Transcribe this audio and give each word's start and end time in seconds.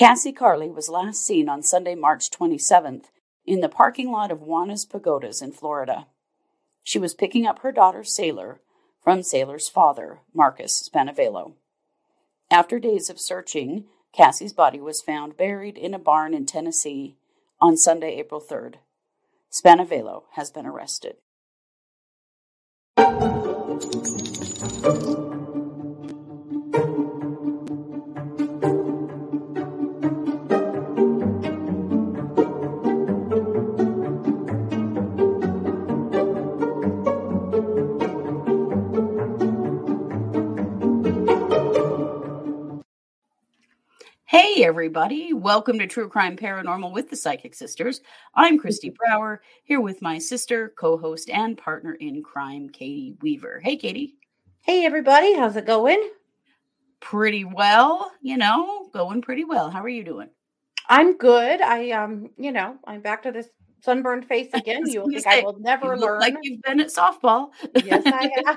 Cassie 0.00 0.32
Carli 0.32 0.70
was 0.70 0.88
last 0.88 1.26
seen 1.26 1.46
on 1.46 1.62
Sunday, 1.62 1.94
March 1.94 2.30
27th, 2.30 3.10
in 3.44 3.60
the 3.60 3.68
parking 3.68 4.10
lot 4.10 4.30
of 4.30 4.40
Juana's 4.40 4.86
Pagodas 4.86 5.42
in 5.42 5.52
Florida. 5.52 6.06
She 6.82 6.98
was 6.98 7.12
picking 7.12 7.46
up 7.46 7.58
her 7.58 7.70
daughter, 7.70 8.00
Saylor, 8.00 8.60
from 9.04 9.18
Saylor's 9.18 9.68
father, 9.68 10.20
Marcus 10.32 10.88
Spanevelo. 10.88 11.52
After 12.50 12.78
days 12.78 13.10
of 13.10 13.20
searching, 13.20 13.84
Cassie's 14.16 14.54
body 14.54 14.80
was 14.80 15.02
found 15.02 15.36
buried 15.36 15.76
in 15.76 15.92
a 15.92 15.98
barn 15.98 16.32
in 16.32 16.46
Tennessee 16.46 17.16
on 17.60 17.76
Sunday, 17.76 18.16
April 18.16 18.40
3rd. 18.40 18.76
Spanevelo 19.52 20.22
has 20.32 20.50
been 20.50 20.64
arrested. 20.64 21.16
Hey, 44.60 44.66
everybody. 44.66 45.32
Welcome 45.32 45.78
to 45.78 45.86
True 45.86 46.06
Crime 46.06 46.36
Paranormal 46.36 46.92
with 46.92 47.08
the 47.08 47.16
Psychic 47.16 47.54
Sisters. 47.54 48.02
I'm 48.34 48.58
Christy 48.58 48.90
Brower, 48.90 49.40
here 49.64 49.80
with 49.80 50.02
my 50.02 50.18
sister, 50.18 50.74
co 50.76 50.98
host, 50.98 51.30
and 51.30 51.56
partner 51.56 51.94
in 51.94 52.22
crime, 52.22 52.68
Katie 52.68 53.16
Weaver. 53.22 53.62
Hey, 53.64 53.76
Katie. 53.76 54.16
Hey, 54.60 54.84
everybody. 54.84 55.32
How's 55.32 55.56
it 55.56 55.64
going? 55.64 56.10
Pretty 57.00 57.46
well, 57.46 58.12
you 58.20 58.36
know, 58.36 58.90
going 58.92 59.22
pretty 59.22 59.44
well. 59.44 59.70
How 59.70 59.82
are 59.82 59.88
you 59.88 60.04
doing? 60.04 60.28
I'm 60.90 61.16
good. 61.16 61.62
I, 61.62 61.92
um, 61.92 62.28
you 62.36 62.52
know, 62.52 62.76
I'm 62.84 63.00
back 63.00 63.22
to 63.22 63.32
this 63.32 63.48
sunburned 63.82 64.26
face 64.26 64.50
again. 64.52 64.86
You 64.86 65.06
think 65.08 65.22
say, 65.22 65.40
I 65.40 65.42
will 65.42 65.58
never 65.58 65.96
learn. 65.96 66.20
Like 66.20 66.36
you've 66.42 66.60
been 66.60 66.80
at 66.80 66.88
softball. 66.88 67.48
yes, 67.82 68.02
I 68.04 68.30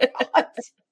have. 0.00 0.46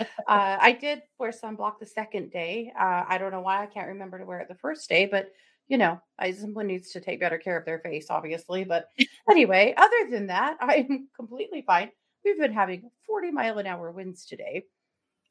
uh, 0.00 0.56
I 0.60 0.72
did 0.72 1.02
wear 1.18 1.32
sunblock 1.32 1.78
the 1.78 1.86
second 1.86 2.30
day. 2.30 2.72
Uh, 2.78 3.04
I 3.08 3.18
don't 3.18 3.32
know 3.32 3.40
why 3.40 3.62
I 3.62 3.66
can't 3.66 3.88
remember 3.88 4.18
to 4.18 4.24
wear 4.24 4.40
it 4.40 4.48
the 4.48 4.54
first 4.54 4.88
day, 4.88 5.06
but 5.06 5.32
you 5.68 5.78
know, 5.78 6.00
I 6.18 6.32
someone 6.32 6.66
needs 6.66 6.90
to 6.90 7.00
take 7.00 7.20
better 7.20 7.38
care 7.38 7.56
of 7.56 7.64
their 7.64 7.78
face, 7.78 8.08
obviously. 8.10 8.64
But 8.64 8.88
anyway, 9.30 9.74
other 9.76 10.10
than 10.10 10.26
that, 10.28 10.56
I'm 10.60 11.08
completely 11.16 11.62
fine. 11.62 11.90
We've 12.24 12.38
been 12.38 12.52
having 12.52 12.90
40 13.06 13.30
mile 13.30 13.58
an 13.58 13.66
hour 13.66 13.90
winds 13.90 14.24
today. 14.24 14.64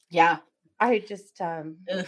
Yeah. 0.09 0.37
I 0.79 0.99
just 0.99 1.39
um 1.41 1.77
Ugh. 1.91 2.05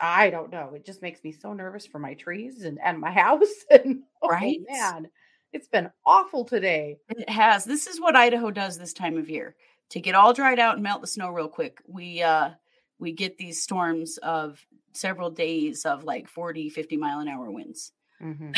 I 0.00 0.30
don't 0.30 0.50
know. 0.50 0.72
It 0.74 0.84
just 0.84 1.02
makes 1.02 1.22
me 1.22 1.32
so 1.32 1.52
nervous 1.52 1.86
for 1.86 1.98
my 1.98 2.14
trees 2.14 2.62
and, 2.62 2.78
and 2.82 2.98
my 2.98 3.10
house. 3.22 3.48
And 3.70 4.02
oh, 4.22 4.28
right. 4.28 4.60
man, 4.68 5.08
it's 5.52 5.68
been 5.68 5.90
awful 6.04 6.44
today. 6.44 6.98
It 7.08 7.28
has. 7.28 7.64
This 7.64 7.86
is 7.86 8.00
what 8.00 8.16
Idaho 8.16 8.50
does 8.50 8.76
this 8.76 8.92
time 8.92 9.16
of 9.16 9.30
year 9.30 9.54
to 9.90 10.00
get 10.00 10.14
all 10.14 10.32
dried 10.32 10.58
out 10.58 10.74
and 10.74 10.82
melt 10.82 11.00
the 11.00 11.06
snow 11.06 11.30
real 11.30 11.48
quick. 11.48 11.78
We 11.86 12.22
uh 12.22 12.50
we 12.98 13.12
get 13.12 13.36
these 13.38 13.62
storms 13.62 14.18
of 14.18 14.64
several 14.92 15.30
days 15.30 15.84
of 15.84 16.04
like 16.04 16.28
40, 16.28 16.70
50 16.70 16.96
mile 16.96 17.20
an 17.20 17.28
hour 17.28 17.50
winds. 17.50 17.92
Mm-hmm. 18.22 18.52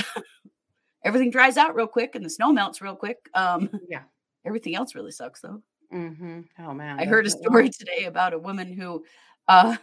everything 1.05 1.31
dries 1.31 1.57
out 1.57 1.75
real 1.75 1.87
quick 1.87 2.15
and 2.15 2.25
the 2.25 2.31
snow 2.31 2.53
melts 2.53 2.81
real 2.81 2.97
quick. 2.97 3.29
Um 3.35 3.71
yeah. 3.89 4.03
Everything 4.45 4.77
else 4.77 4.95
really 4.95 5.11
sucks 5.11 5.41
though. 5.41 5.63
Mm-hmm. 5.93 6.41
Oh 6.61 6.73
man. 6.75 7.01
I 7.01 7.05
heard 7.05 7.27
a 7.27 7.31
story 7.31 7.69
today 7.69 8.05
about 8.05 8.33
a 8.33 8.39
woman 8.39 8.73
who 8.73 9.05
uh 9.49 9.77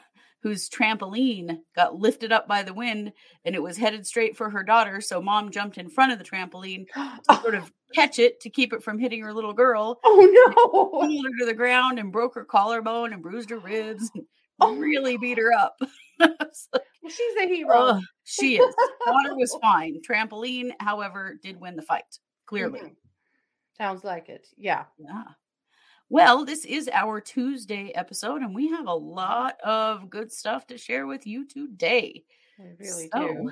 whose 0.43 0.69
trampoline 0.69 1.59
got 1.73 1.95
lifted 1.95 2.33
up 2.33 2.47
by 2.49 2.61
the 2.61 2.73
wind 2.73 3.13
and 3.45 3.55
it 3.55 3.63
was 3.63 3.77
headed 3.77 4.05
straight 4.05 4.35
for 4.35 4.49
her 4.49 4.61
daughter. 4.61 4.99
So 4.99 5.21
mom 5.21 5.51
jumped 5.51 5.77
in 5.77 5.89
front 5.89 6.11
of 6.11 6.19
the 6.19 6.25
trampoline 6.25 6.85
to 6.93 7.35
sort 7.41 7.55
of 7.55 7.71
catch 7.95 8.19
it 8.19 8.41
to 8.41 8.49
keep 8.49 8.73
it 8.73 8.83
from 8.83 8.99
hitting 8.99 9.21
her 9.21 9.33
little 9.33 9.53
girl. 9.53 9.99
Oh 10.03 10.53
no! 10.55 11.07
Pulled 11.07 11.25
her 11.25 11.39
to 11.39 11.45
the 11.45 11.53
ground 11.53 11.97
and 11.97 12.11
broke 12.11 12.35
her 12.35 12.43
collarbone 12.43 13.13
and 13.13 13.23
bruised 13.23 13.49
her 13.51 13.59
ribs. 13.59 14.11
And 14.13 14.25
oh, 14.59 14.75
really 14.75 15.17
beat 15.17 15.37
her 15.37 15.53
up. 15.53 15.77
like, 16.19 16.31
well, 16.69 17.09
she's 17.09 17.35
a 17.41 17.47
hero. 17.47 17.77
Uh, 17.77 18.01
she 18.25 18.57
is. 18.57 18.75
Daughter 19.05 19.35
was 19.35 19.57
fine. 19.61 20.01
Trampoline, 20.07 20.71
however, 20.79 21.39
did 21.41 21.59
win 21.59 21.77
the 21.77 21.81
fight. 21.81 22.03
Clearly. 22.45 22.79
Mm-hmm. 22.79 22.93
Sounds 23.77 24.03
like 24.03 24.29
it. 24.29 24.47
Yeah. 24.57 24.83
Yeah. 24.99 25.23
Well, 26.09 26.45
this 26.45 26.65
is 26.65 26.89
our 26.93 27.21
Tuesday 27.21 27.91
episode, 27.95 28.41
and 28.41 28.53
we 28.53 28.69
have 28.69 28.87
a 28.87 28.93
lot 28.93 29.59
of 29.61 30.09
good 30.09 30.31
stuff 30.31 30.67
to 30.67 30.77
share 30.77 31.07
with 31.07 31.25
you 31.25 31.47
today. 31.47 32.23
We 32.59 32.65
really 32.79 33.09
so, 33.11 33.27
do. 33.27 33.51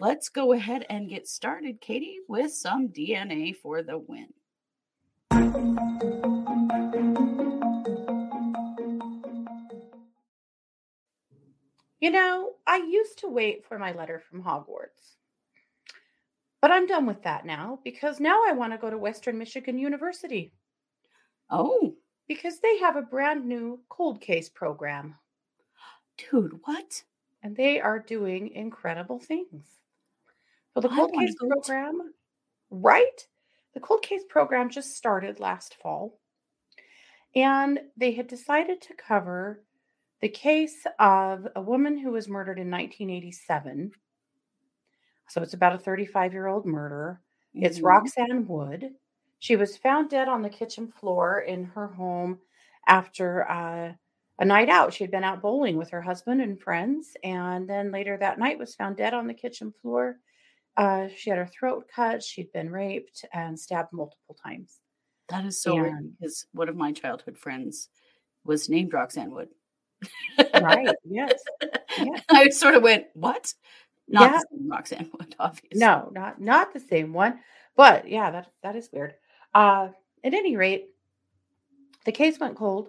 Let's 0.00 0.28
go 0.28 0.52
ahead 0.52 0.84
and 0.90 1.08
get 1.08 1.28
started, 1.28 1.80
Katie, 1.80 2.18
with 2.28 2.52
some 2.52 2.88
DNA 2.88 3.54
for 3.54 3.82
the 3.82 3.98
win. 3.98 4.28
You 12.00 12.10
know, 12.10 12.54
I 12.66 12.78
used 12.78 13.18
to 13.18 13.28
wait 13.28 13.64
for 13.64 13.78
my 13.78 13.92
letter 13.92 14.20
from 14.28 14.42
Hogwarts. 14.42 15.18
But 16.60 16.72
I'm 16.72 16.86
done 16.86 17.06
with 17.06 17.22
that 17.22 17.46
now 17.46 17.78
because 17.84 18.18
now 18.18 18.40
I 18.48 18.52
want 18.52 18.72
to 18.72 18.78
go 18.78 18.90
to 18.90 18.98
Western 18.98 19.38
Michigan 19.38 19.78
University. 19.78 20.52
Oh. 21.50 21.94
Because 22.28 22.60
they 22.60 22.78
have 22.78 22.96
a 22.96 23.02
brand 23.02 23.44
new 23.46 23.80
cold 23.88 24.20
case 24.20 24.48
program. 24.48 25.16
Dude, 26.30 26.60
what? 26.64 27.02
And 27.42 27.56
they 27.56 27.80
are 27.80 27.98
doing 27.98 28.48
incredible 28.48 29.18
things. 29.18 29.66
So 30.74 30.80
the 30.80 30.88
cold 30.88 31.12
case 31.12 31.34
program, 31.38 31.98
to... 31.98 32.10
right? 32.70 33.26
The 33.74 33.80
cold 33.80 34.02
case 34.02 34.22
program 34.28 34.70
just 34.70 34.96
started 34.96 35.40
last 35.40 35.76
fall. 35.82 36.18
And 37.34 37.80
they 37.96 38.12
had 38.12 38.26
decided 38.26 38.80
to 38.82 38.94
cover 38.94 39.62
the 40.20 40.28
case 40.28 40.86
of 40.98 41.48
a 41.56 41.60
woman 41.60 41.98
who 41.98 42.12
was 42.12 42.28
murdered 42.28 42.58
in 42.58 42.70
1987. 42.70 43.90
So 45.28 45.42
it's 45.42 45.54
about 45.54 45.74
a 45.74 45.78
35 45.78 46.32
year 46.32 46.46
old 46.46 46.66
murder. 46.66 47.20
Mm-hmm. 47.56 47.66
It's 47.66 47.80
Roxanne 47.80 48.46
Wood. 48.46 48.90
She 49.42 49.56
was 49.56 49.76
found 49.76 50.08
dead 50.08 50.28
on 50.28 50.42
the 50.42 50.48
kitchen 50.48 50.86
floor 50.86 51.40
in 51.40 51.64
her 51.64 51.88
home 51.88 52.38
after 52.86 53.50
uh, 53.50 53.92
a 54.38 54.44
night 54.44 54.68
out. 54.68 54.94
She 54.94 55.02
had 55.02 55.10
been 55.10 55.24
out 55.24 55.42
bowling 55.42 55.76
with 55.76 55.90
her 55.90 56.00
husband 56.00 56.40
and 56.40 56.60
friends, 56.60 57.16
and 57.24 57.68
then 57.68 57.90
later 57.90 58.16
that 58.16 58.38
night 58.38 58.56
was 58.56 58.76
found 58.76 58.98
dead 58.98 59.14
on 59.14 59.26
the 59.26 59.34
kitchen 59.34 59.74
floor. 59.82 60.18
Uh, 60.76 61.08
she 61.16 61.28
had 61.28 61.40
her 61.40 61.48
throat 61.48 61.88
cut. 61.92 62.22
She'd 62.22 62.52
been 62.52 62.70
raped 62.70 63.24
and 63.32 63.58
stabbed 63.58 63.92
multiple 63.92 64.36
times. 64.40 64.78
That 65.28 65.44
is 65.44 65.60
so 65.60 65.72
and, 65.72 65.82
weird 65.82 66.18
because 66.20 66.46
one 66.52 66.68
of 66.68 66.76
my 66.76 66.92
childhood 66.92 67.36
friends 67.36 67.88
was 68.44 68.68
named 68.68 68.92
Roxanne 68.92 69.32
Wood. 69.32 69.48
right. 70.38 70.94
Yes. 71.04 71.42
Yeah. 71.98 72.20
I 72.30 72.48
sort 72.50 72.76
of 72.76 72.84
went, 72.84 73.06
"What?" 73.14 73.52
Not 74.06 74.30
yeah. 74.30 74.38
the 74.38 74.46
same 74.52 74.70
Roxanne 74.70 75.10
Wood, 75.18 75.34
obviously. 75.40 75.80
No, 75.80 76.12
not 76.12 76.40
not 76.40 76.72
the 76.72 76.78
same 76.78 77.12
one. 77.12 77.40
But 77.74 78.08
yeah, 78.08 78.30
that 78.30 78.52
that 78.62 78.76
is 78.76 78.88
weird. 78.92 79.14
Uh, 79.54 79.88
at 80.24 80.34
any 80.34 80.56
rate, 80.56 80.90
the 82.04 82.12
case 82.12 82.38
went 82.38 82.56
cold. 82.56 82.88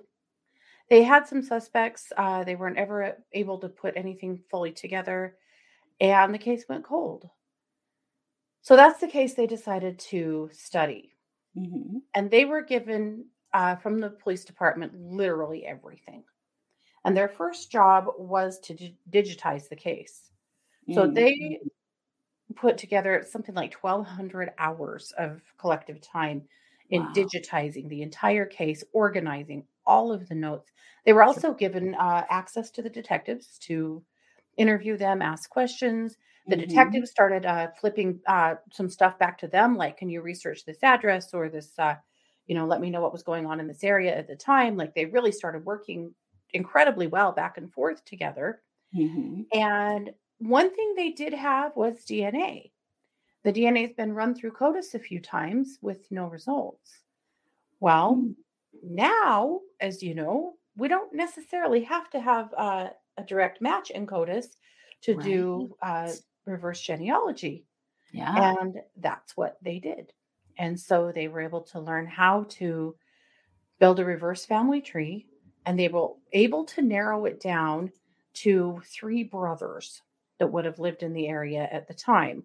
They 0.89 1.03
had 1.03 1.27
some 1.27 1.41
suspects. 1.41 2.11
Uh, 2.15 2.43
they 2.43 2.55
weren't 2.55 2.77
ever 2.77 3.17
able 3.31 3.57
to 3.59 3.69
put 3.69 3.97
anything 3.97 4.41
fully 4.49 4.71
together, 4.71 5.37
and 5.99 6.33
the 6.33 6.39
case 6.39 6.65
went 6.67 6.83
cold. 6.83 7.29
So 8.61 8.75
that's 8.75 8.99
the 8.99 9.07
case 9.07 9.33
they 9.33 9.47
decided 9.47 9.99
to 9.99 10.49
study. 10.53 11.15
Mm-hmm. 11.57 11.97
And 12.15 12.31
they 12.31 12.45
were 12.45 12.61
given 12.61 13.25
uh, 13.53 13.75
from 13.75 13.99
the 13.99 14.09
police 14.09 14.45
department 14.45 14.93
literally 14.95 15.65
everything. 15.65 16.23
And 17.05 17.15
their 17.15 17.27
first 17.27 17.71
job 17.71 18.05
was 18.17 18.59
to 18.61 18.73
d- 18.73 18.97
digitize 19.11 19.67
the 19.67 19.75
case. 19.75 20.31
So 20.93 21.03
mm-hmm. 21.03 21.13
they 21.13 21.59
put 22.55 22.77
together 22.77 23.23
something 23.29 23.55
like 23.55 23.73
1,200 23.75 24.51
hours 24.57 25.13
of 25.17 25.41
collective 25.57 26.01
time 26.01 26.43
in 26.89 27.03
wow. 27.03 27.13
digitizing 27.15 27.89
the 27.89 28.01
entire 28.01 28.45
case, 28.45 28.83
organizing 28.93 29.63
all 29.85 30.11
of 30.11 30.27
the 30.29 30.35
notes. 30.35 30.71
They 31.05 31.13
were 31.13 31.23
also 31.23 31.53
given 31.53 31.95
uh, 31.95 32.23
access 32.29 32.69
to 32.71 32.81
the 32.81 32.89
detectives 32.89 33.57
to 33.63 34.03
interview 34.57 34.97
them, 34.97 35.21
ask 35.21 35.49
questions. 35.49 36.17
The 36.47 36.55
mm-hmm. 36.55 36.67
detectives 36.67 37.09
started 37.09 37.45
uh, 37.45 37.69
flipping 37.79 38.19
uh, 38.27 38.55
some 38.71 38.89
stuff 38.89 39.17
back 39.17 39.37
to 39.39 39.47
them, 39.47 39.75
like, 39.75 39.97
"Can 39.97 40.09
you 40.09 40.21
research 40.21 40.65
this 40.65 40.83
address 40.83 41.33
or 41.33 41.49
this? 41.49 41.71
Uh, 41.77 41.95
you 42.47 42.55
know, 42.55 42.65
let 42.65 42.81
me 42.81 42.89
know 42.89 43.01
what 43.01 43.13
was 43.13 43.23
going 43.23 43.45
on 43.45 43.59
in 43.59 43.67
this 43.67 43.83
area 43.83 44.15
at 44.15 44.27
the 44.27 44.35
time." 44.35 44.75
Like, 44.75 44.93
they 44.93 45.05
really 45.05 45.31
started 45.31 45.65
working 45.65 46.13
incredibly 46.51 47.07
well 47.07 47.31
back 47.31 47.57
and 47.57 47.71
forth 47.71 48.03
together. 48.05 48.61
Mm-hmm. 48.95 49.41
And 49.53 50.11
one 50.47 50.73
thing 50.75 50.93
they 50.95 51.11
did 51.11 51.33
have 51.33 51.75
was 51.75 52.05
DNA. 52.05 52.71
The 53.43 53.53
DNA 53.53 53.81
has 53.81 53.93
been 53.93 54.13
run 54.13 54.35
through 54.35 54.51
CODIS 54.51 54.93
a 54.93 54.99
few 54.99 55.19
times 55.19 55.77
with 55.81 56.09
no 56.11 56.27
results. 56.27 56.99
Well, 57.79 58.15
mm. 58.15 58.35
now, 58.81 59.59
as 59.81 60.01
you 60.01 60.15
know, 60.15 60.53
we 60.77 60.87
don't 60.87 61.13
necessarily 61.13 61.83
have 61.83 62.09
to 62.11 62.19
have 62.19 62.53
uh, 62.57 62.89
a 63.17 63.23
direct 63.23 63.61
match 63.61 63.89
in 63.89 64.07
CODIS 64.07 64.55
to 65.01 65.15
do 65.15 65.75
uh, 65.81 66.11
reverse 66.45 66.81
genealogy. 66.81 67.65
Yeah. 68.11 68.55
And 68.59 68.77
that's 68.97 69.35
what 69.35 69.57
they 69.61 69.79
did. 69.79 70.13
And 70.57 70.79
so 70.79 71.11
they 71.13 71.27
were 71.27 71.41
able 71.41 71.61
to 71.61 71.79
learn 71.79 72.05
how 72.05 72.45
to 72.49 72.95
build 73.79 73.99
a 73.99 74.05
reverse 74.05 74.45
family 74.45 74.81
tree 74.81 75.25
and 75.65 75.77
they 75.77 75.87
were 75.87 76.09
able 76.31 76.63
to 76.65 76.81
narrow 76.81 77.25
it 77.25 77.41
down 77.41 77.91
to 78.33 78.81
three 78.85 79.23
brothers 79.23 80.01
that 80.39 80.51
would 80.51 80.65
have 80.65 80.79
lived 80.79 81.03
in 81.03 81.13
the 81.13 81.27
area 81.27 81.67
at 81.71 81.87
the 81.87 81.93
time. 81.93 82.43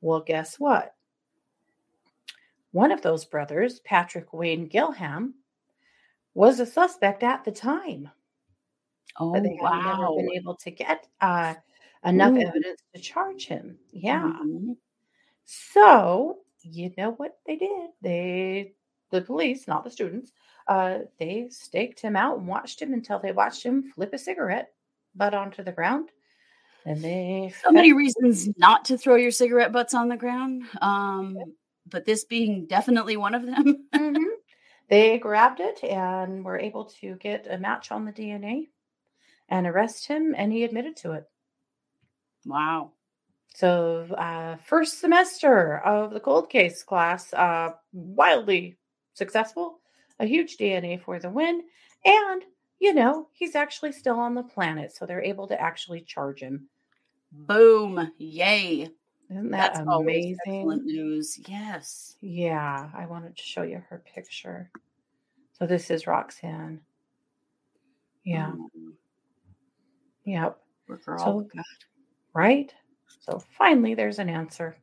Well, 0.00 0.20
guess 0.20 0.58
what? 0.58 0.94
One 2.72 2.92
of 2.92 3.02
those 3.02 3.24
brothers, 3.24 3.80
Patrick 3.80 4.32
Wayne 4.32 4.66
Gilham, 4.66 5.34
was 6.34 6.60
a 6.60 6.66
suspect 6.66 7.22
at 7.22 7.44
the 7.44 7.52
time. 7.52 8.10
oh, 9.18 9.32
but 9.32 9.42
they 9.42 9.56
had 9.56 9.82
never 9.82 9.98
wow. 10.00 10.14
been 10.16 10.32
able 10.32 10.54
to 10.56 10.70
get 10.70 11.06
uh, 11.20 11.54
enough 12.04 12.32
Ooh. 12.34 12.40
evidence 12.42 12.82
to 12.94 13.00
charge 13.00 13.46
him. 13.46 13.78
Yeah. 13.90 14.32
Mhm. 14.44 14.76
So 15.44 16.38
you 16.62 16.92
know 16.96 17.12
what 17.12 17.38
they 17.46 17.56
did? 17.56 17.90
They, 18.02 18.74
the 19.10 19.22
police, 19.22 19.66
not 19.66 19.84
the 19.84 19.90
students, 19.90 20.32
uh, 20.66 21.00
they 21.18 21.48
staked 21.50 22.00
him 22.00 22.16
out 22.16 22.38
and 22.38 22.46
watched 22.46 22.80
him 22.82 22.92
until 22.92 23.18
they 23.18 23.32
watched 23.32 23.62
him 23.62 23.92
flip 23.94 24.12
a 24.12 24.18
cigarette 24.18 24.72
butt 25.14 25.34
onto 25.34 25.62
the 25.62 25.72
ground, 25.72 26.10
and 26.84 27.02
they 27.02 27.52
So 27.62 27.70
many 27.70 27.92
reasons 27.92 28.48
not 28.56 28.84
to 28.86 28.98
throw 28.98 29.16
your 29.16 29.30
cigarette 29.30 29.72
butts 29.72 29.94
on 29.94 30.08
the 30.08 30.16
ground. 30.16 30.64
Um, 30.80 31.36
but 31.86 32.04
this 32.04 32.24
being 32.24 32.66
definitely 32.66 33.16
one 33.16 33.34
of 33.34 33.44
them. 33.46 33.86
Mhm. 33.94 34.14
They 34.88 35.18
grabbed 35.18 35.60
it 35.60 35.84
and 35.84 36.42
were 36.42 36.58
able 36.58 36.86
to 37.02 37.16
get 37.16 37.46
a 37.46 37.58
match 37.58 37.92
on 37.92 38.06
the 38.06 38.12
DNA 38.12 38.68
and 39.50 39.66
arrest 39.66 40.06
him, 40.06 40.34
and 40.34 40.50
he 40.50 40.64
admitted 40.64 40.96
to 40.98 41.12
it. 41.12 41.24
wow. 42.46 42.92
So, 43.54 44.06
uh, 44.16 44.56
first 44.56 45.00
semester 45.00 45.78
of 45.78 46.12
the 46.12 46.20
cold 46.20 46.48
case 46.48 46.82
class, 46.82 47.32
uh, 47.34 47.72
wildly 47.92 48.78
successful, 49.14 49.80
a 50.20 50.26
huge 50.26 50.56
DNA 50.56 50.96
for 50.96 51.18
the 51.18 51.28
win. 51.30 51.62
And, 52.04 52.44
you 52.80 52.94
know, 52.94 53.28
he's 53.32 53.54
actually 53.54 53.92
still 53.92 54.18
on 54.18 54.34
the 54.34 54.42
planet. 54.42 54.94
So 54.94 55.06
they're 55.06 55.22
able 55.22 55.48
to 55.48 55.60
actually 55.60 56.00
charge 56.02 56.40
him. 56.40 56.68
Boom. 57.32 58.12
Yay. 58.18 58.88
Isn't 59.30 59.50
that 59.50 59.74
That's 59.74 59.88
amazing? 59.88 60.38
excellent 60.46 60.84
news. 60.86 61.38
Yes. 61.46 62.16
Yeah, 62.20 62.88
I 62.94 63.06
wanted 63.06 63.36
to 63.36 63.42
show 63.42 63.62
you 63.62 63.82
her 63.88 64.02
picture. 64.14 64.70
So 65.52 65.66
this 65.66 65.90
is 65.90 66.06
Roxanne. 66.06 66.80
Yeah, 68.24 68.52
Um, 68.52 68.94
yep. 70.24 70.58
girl. 71.04 71.18
So, 71.18 71.60
right? 72.34 72.72
So 73.20 73.42
finally, 73.56 73.94
there's 73.94 74.18
an 74.18 74.28
answer 74.28 74.76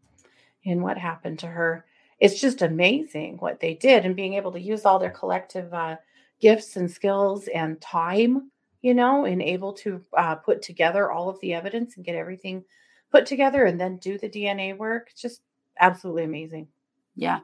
in 0.63 0.81
what 0.81 0.97
happened 0.97 1.39
to 1.39 1.47
her. 1.47 1.85
It's 2.19 2.39
just 2.39 2.61
amazing 2.61 3.37
what 3.37 3.59
they 3.59 3.73
did 3.73 4.05
and 4.05 4.15
being 4.15 4.33
able 4.33 4.51
to 4.51 4.59
use 4.59 4.85
all 4.85 4.99
their 4.99 5.11
collective 5.11 5.73
uh, 5.73 5.97
gifts 6.39 6.75
and 6.77 6.89
skills 6.91 7.47
and 7.49 7.81
time, 7.81 8.51
you 8.81 8.93
know, 8.93 9.25
and 9.25 9.41
able 9.41 9.73
to 9.73 10.03
uh, 10.17 10.35
put 10.35 10.61
together 10.61 11.11
all 11.11 11.29
of 11.29 11.39
the 11.41 11.53
evidence 11.53 11.95
and 11.97 12.05
get 12.05 12.15
everything 12.15 12.63
put 13.11 13.25
together 13.25 13.65
and 13.65 13.79
then 13.79 13.97
do 13.97 14.17
the 14.17 14.29
DNA 14.29 14.73
work. 14.77 15.11
Just 15.15 15.41
absolutely 15.79 16.23
amazing. 16.23 16.67
yeah. 17.15 17.39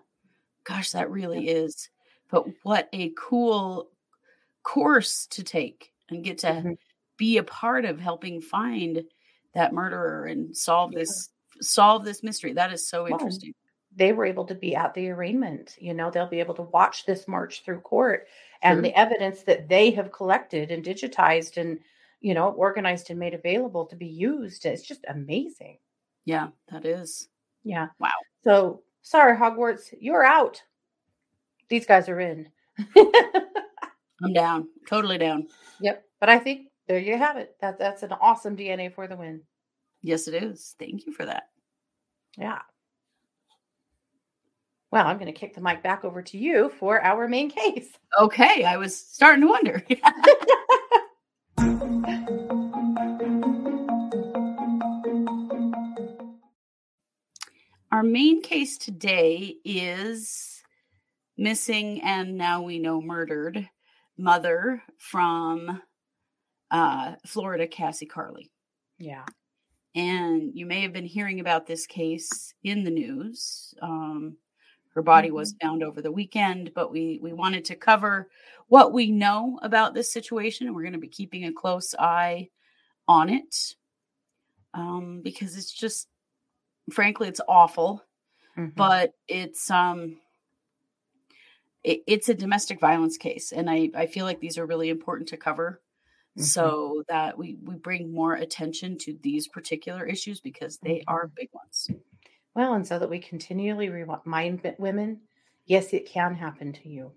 Gosh, 0.66 0.92
that 0.92 1.12
really 1.12 1.50
is. 1.50 1.90
But 2.30 2.46
what 2.66 2.90
a 2.94 3.12
cool 3.18 3.92
course 4.64 5.28
to 5.28 5.44
take 5.44 5.94
and 6.10 6.24
get 6.24 6.40
to 6.40 6.66
Mhm. 6.66 6.76
be 7.18 7.38
a 7.38 7.44
part 7.44 7.86
of 7.86 8.00
helping 8.00 8.42
find 8.42 9.04
that 9.54 9.74
murderer 9.74 10.26
and 10.26 10.56
solve 10.58 10.94
Yeah. 10.94 10.96
this 10.96 11.30
solve 11.62 12.06
this 12.06 12.24
mystery. 12.24 12.54
That 12.54 12.74
is 12.74 12.88
so 12.88 13.08
interesting. 13.08 13.54
They 13.96 14.14
were 14.14 14.26
able 14.26 14.46
to 14.46 14.56
be 14.56 14.76
at 14.76 14.94
the 14.94 15.10
arraignment. 15.10 15.76
You 15.80 15.94
know, 15.94 16.10
they'll 16.12 16.28
be 16.28 16.40
able 16.40 16.56
to 16.56 16.62
watch 16.64 17.06
this 17.06 17.28
march 17.28 17.64
through 17.66 17.82
court 17.82 18.28
and 18.62 18.78
Sure. 18.78 18.82
the 18.84 18.98
evidence 18.98 19.44
that 19.44 19.68
they 19.68 19.92
have 19.92 20.12
collected 20.12 20.72
and 20.72 20.84
digitized 20.84 21.58
and, 21.58 21.80
you 22.22 22.34
know, 22.34 22.52
organized 22.52 23.10
and 23.10 23.20
made 23.20 23.34
available 23.34 23.86
to 23.88 23.96
be 23.96 24.08
used. 24.08 24.66
It's 24.66 24.84
just 24.84 25.04
amazing. 25.10 25.78
Yeah, 26.26 26.50
that 26.72 26.86
is. 26.86 27.28
Yeah. 27.64 27.88
Wow. 28.00 28.12
So 28.44 28.84
sorry, 29.02 29.36
Hogwarts, 29.38 29.94
you're 30.00 30.24
out. 30.24 30.62
These 31.70 31.86
guys 31.86 32.08
are 32.10 32.20
in. 32.20 32.50
I'm 34.24 34.34
down. 34.34 34.68
Totally 34.88 35.18
down. 35.18 35.48
yep. 35.80 36.04
But 36.20 36.30
I 36.30 36.38
think 36.40 36.68
there 36.88 37.00
you 37.00 37.18
have 37.18 37.38
it. 37.38 37.56
That 37.62 37.80
that's 37.80 38.04
an 38.04 38.12
awesome 38.22 38.56
DNA 38.56 38.94
for 38.94 39.08
the 39.08 39.16
win. 39.18 39.42
Yes, 40.02 40.28
it 40.28 40.44
is. 40.44 40.76
Thank 40.80 41.06
you 41.06 41.14
for 41.14 41.26
that. 41.26 41.50
Yeah. 42.38 42.60
Well, 44.92 45.08
I'm 45.08 45.18
going 45.18 45.34
to 45.34 45.40
kick 45.40 45.56
the 45.56 45.62
mic 45.62 45.82
back 45.82 46.04
over 46.04 46.22
to 46.22 46.38
you 46.38 46.70
for 46.78 47.02
our 47.02 47.28
main 47.30 47.50
case. 47.50 47.88
Okay, 48.20 48.66
I 48.66 48.76
was 48.76 48.98
starting 48.98 49.42
to 49.42 49.48
wonder. 49.48 49.82
Our 57.92 58.04
main 58.04 58.42
case 58.42 58.78
today 58.78 59.56
is 59.66 60.62
missing 61.38 62.02
and 62.02 62.38
now 62.38 62.62
we 62.62 62.80
know 62.80 63.02
murdered 63.02 63.70
mother 64.18 64.82
from 64.98 65.82
uh, 66.70 67.16
Florida, 67.26 67.68
Cassie 67.68 68.08
Carli. 68.08 68.50
yeah. 68.98 69.26
And 69.94 70.52
you 70.54 70.66
may 70.66 70.82
have 70.84 70.94
been 70.94 71.06
hearing 71.06 71.42
about 71.42 71.68
this 71.68 71.86
case 71.86 72.54
in 72.64 72.86
the 72.86 72.92
news. 72.92 73.74
Um, 73.82 74.38
her 74.94 75.02
body 75.02 75.32
was 75.32 75.56
found 75.62 75.84
over 75.84 76.02
the 76.02 76.12
weekend, 76.12 76.74
but 76.74 76.92
we 76.92 77.20
we 77.22 77.34
wanted 77.34 77.66
to 77.66 77.76
cover 77.76 78.30
what 78.68 78.94
we 78.94 79.12
know 79.12 79.60
about 79.62 79.94
this 79.94 80.12
situation, 80.12 80.68
and 80.68 80.76
we're 80.76 80.84
going 80.84 80.94
to 80.94 81.00
be 81.00 81.08
keeping 81.08 81.46
a 81.46 81.54
close 81.54 81.96
eye 82.00 82.50
on 83.08 83.30
it 83.30 83.76
um, 84.74 85.22
because 85.22 85.58
it's 85.58 85.72
just, 85.72 86.08
frankly, 86.92 87.28
it's 87.28 87.42
awful. 87.48 88.04
Mhm. 88.58 88.74
But 88.76 89.14
it's 89.28 89.70
um, 89.72 90.18
it, 91.84 92.02
it's 92.08 92.30
a 92.30 92.34
domestic 92.34 92.80
violence 92.80 93.18
case, 93.18 93.52
and 93.52 93.70
I 93.70 93.90
I 93.96 94.06
feel 94.06 94.26
like 94.26 94.40
these 94.40 94.58
are 94.58 94.66
really 94.66 94.90
important 94.90 95.30
to 95.30 95.38
cover 95.38 95.82
Mhm. 96.38 96.44
so 96.44 97.04
that 97.10 97.38
we 97.38 97.58
we 97.64 97.76
bring 97.76 98.14
more 98.14 98.36
attention 98.36 98.98
to 99.00 99.18
these 99.22 99.48
particular 99.48 100.06
issues 100.06 100.40
because 100.42 100.78
they 100.80 101.04
are 101.08 101.28
big 101.36 101.50
ones. 101.54 101.90
Well, 102.56 102.74
and 102.74 102.86
so 102.86 103.00
that 103.00 103.10
we 103.10 103.20
continually 103.20 103.90
remind 103.90 104.62
women, 104.78 105.22
yes, 105.66 105.94
it 105.94 106.06
can 106.06 106.36
happen 106.36 106.74
to 106.74 106.90
you. 106.90 107.12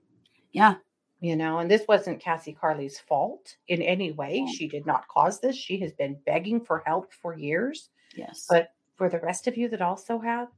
Yeah, 0.52 0.76
You 1.20 1.34
know, 1.34 1.58
and 1.58 1.68
this 1.70 1.84
wasn't 1.88 2.20
Cassie 2.20 2.56
Carli's 2.60 3.00
fault 3.00 3.56
in 3.66 3.82
any 3.82 4.12
way. 4.12 4.42
No. 4.42 4.52
She 4.52 4.68
did 4.68 4.86
not 4.86 5.08
cause 5.08 5.40
this. 5.40 5.56
She 5.56 5.78
has 5.80 5.92
been 5.92 6.16
begging 6.24 6.60
for 6.60 6.82
help 6.86 7.12
for 7.12 7.36
years. 7.36 7.88
yes, 8.16 8.46
But 8.48 8.68
for 8.94 9.08
the 9.08 9.18
rest 9.18 9.48
of 9.48 9.56
you 9.56 9.68
that 9.70 9.82
also 9.82 10.18
have, 10.20 10.48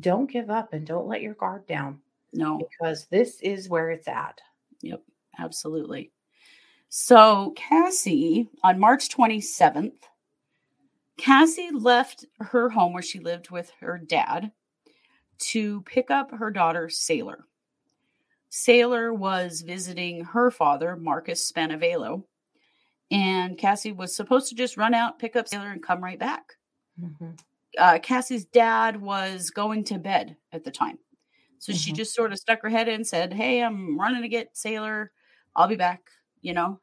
don't 0.00 0.28
give 0.30 0.50
up 0.50 0.72
and 0.72 0.84
don't 0.84 1.06
let 1.06 1.22
your 1.22 1.34
guard 1.34 1.66
down 1.68 2.00
no, 2.32 2.58
because 2.58 3.06
this 3.06 3.40
is 3.40 3.68
where 3.68 3.90
it's 3.92 4.08
at. 4.08 4.40
Yep, 4.82 5.02
absolutely. 5.38 6.10
So 6.88 7.52
Cassie 7.56 8.48
on 8.64 8.80
March 8.80 9.08
twenty 9.08 9.40
seventh, 9.40 10.04
Cassie 11.18 11.70
left 11.70 12.24
her 12.40 12.70
home 12.70 12.92
where 12.92 13.02
she 13.02 13.20
lived 13.20 13.50
with 13.50 13.70
her 13.80 13.98
dad 13.98 14.52
to 15.38 15.82
pick 15.82 16.10
up 16.10 16.32
her 16.32 16.50
daughter 16.50 16.88
Saylor. 16.88 17.44
Saylor 18.50 19.16
was 19.16 19.62
visiting 19.62 20.24
her 20.24 20.50
father, 20.50 20.96
Marcus 20.96 21.50
Spanevelo, 21.50 22.24
and 23.10 23.58
Cassie 23.58 23.92
was 23.92 24.16
supposed 24.16 24.48
to 24.50 24.56
just 24.56 24.76
run 24.76 24.94
out, 24.94 25.18
pick 25.18 25.36
up 25.36 25.46
Saylor, 25.46 25.72
and 25.72 25.82
come 25.82 26.02
right 26.04 26.18
back. 26.18 26.54
Mhm. 26.96 27.44
uh, 27.78 27.98
Cassie's 28.02 28.44
dad 28.44 29.00
was 29.00 29.50
going 29.50 29.84
to 29.84 29.98
bed 29.98 30.36
at 30.52 30.64
the 30.64 30.70
time. 30.70 30.98
So 31.58 31.72
she 31.72 31.92
Mhm. 31.92 31.94
just 31.94 32.14
sort 32.14 32.32
of 32.32 32.38
stuck 32.38 32.62
her 32.62 32.68
head 32.70 32.88
in, 32.88 32.96
and 32.96 33.06
said, 33.06 33.32
Hey, 33.32 33.62
I'm 33.62 33.98
running 34.00 34.22
to 34.22 34.28
get 34.28 34.54
Saylor. 34.54 35.08
I'll 35.56 35.68
be 35.68 35.76
back, 35.76 36.02
you 36.42 36.52
know? 36.54 36.80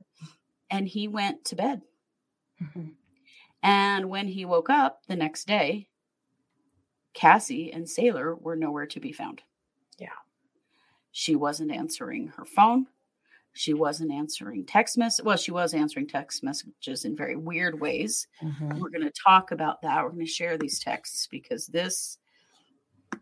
And 0.71 0.87
he 0.87 1.07
went 1.07 1.45
to 1.45 1.55
bed. 1.57 1.81
Mhm. 2.59 3.00
And 3.63 4.09
when 4.09 4.27
he 4.27 4.45
woke 4.45 4.69
up 4.69 5.01
the 5.07 5.15
next 5.15 5.45
day, 5.47 5.87
Cassie 7.13 7.71
and 7.71 7.85
Saylor 7.85 8.39
were 8.41 8.55
nowhere 8.55 8.85
to 8.87 8.99
be 8.99 9.11
found. 9.11 9.41
Yeah. 9.97 10.07
She 11.11 11.35
wasn't 11.35 11.71
answering 11.71 12.27
her 12.37 12.45
phone. 12.45 12.87
She 13.53 13.73
wasn't 13.73 14.11
answering 14.13 14.65
text 14.65 14.97
messages. 14.97 15.25
Well, 15.25 15.35
she 15.37 15.51
was 15.51 15.73
answering 15.73 16.07
text 16.07 16.41
messages 16.41 17.03
in 17.03 17.17
very 17.17 17.35
weird 17.35 17.79
ways. 17.81 18.27
Mhm. 18.41 18.79
We're 18.79 18.89
going 18.89 19.03
to 19.03 19.11
talk 19.11 19.51
about 19.51 19.81
that. 19.81 20.03
We're 20.03 20.11
going 20.11 20.25
to 20.25 20.31
share 20.31 20.57
these 20.57 20.79
texts 20.79 21.27
because 21.29 21.67
this 21.67 22.17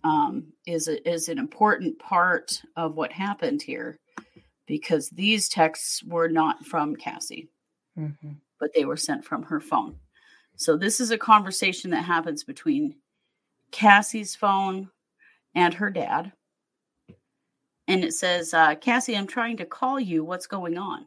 um, 0.04 0.54
is 0.68 0.88
a, 0.88 1.10
is 1.10 1.28
an 1.30 1.40
important 1.40 1.98
part 1.98 2.62
of 2.76 2.96
what 2.96 3.12
happened 3.12 3.62
here. 3.64 3.98
Because 4.68 5.10
these 5.10 5.50
texts 5.50 6.04
were 6.04 6.30
not 6.30 6.64
from 6.64 6.96
Cassie, 6.96 7.50
Mhm. 7.98 8.36
but 8.60 8.72
they 8.76 8.86
were 8.86 8.96
sent 8.98 9.26
from 9.26 9.42
her 9.44 9.60
phone. 9.60 10.00
So 10.60 10.76
this 10.76 11.00
is 11.00 11.10
a 11.10 11.18
conversation 11.18 11.92
that 11.92 12.04
happens 12.04 12.44
between 12.44 12.98
Cassie's 13.72 14.36
phone 14.36 14.90
and 15.56 15.74
her 15.76 15.90
dad. 15.90 16.34
And 17.88 18.04
it 18.04 18.14
says, 18.14 18.54
uh, 18.54 18.76
Cassie, 18.76 19.16
I'm 19.16 19.26
trying 19.26 19.56
to 19.58 19.66
call 19.66 20.02
you. 20.02 20.26
What's 20.26 20.48
going 20.48 20.78
on? 20.78 21.06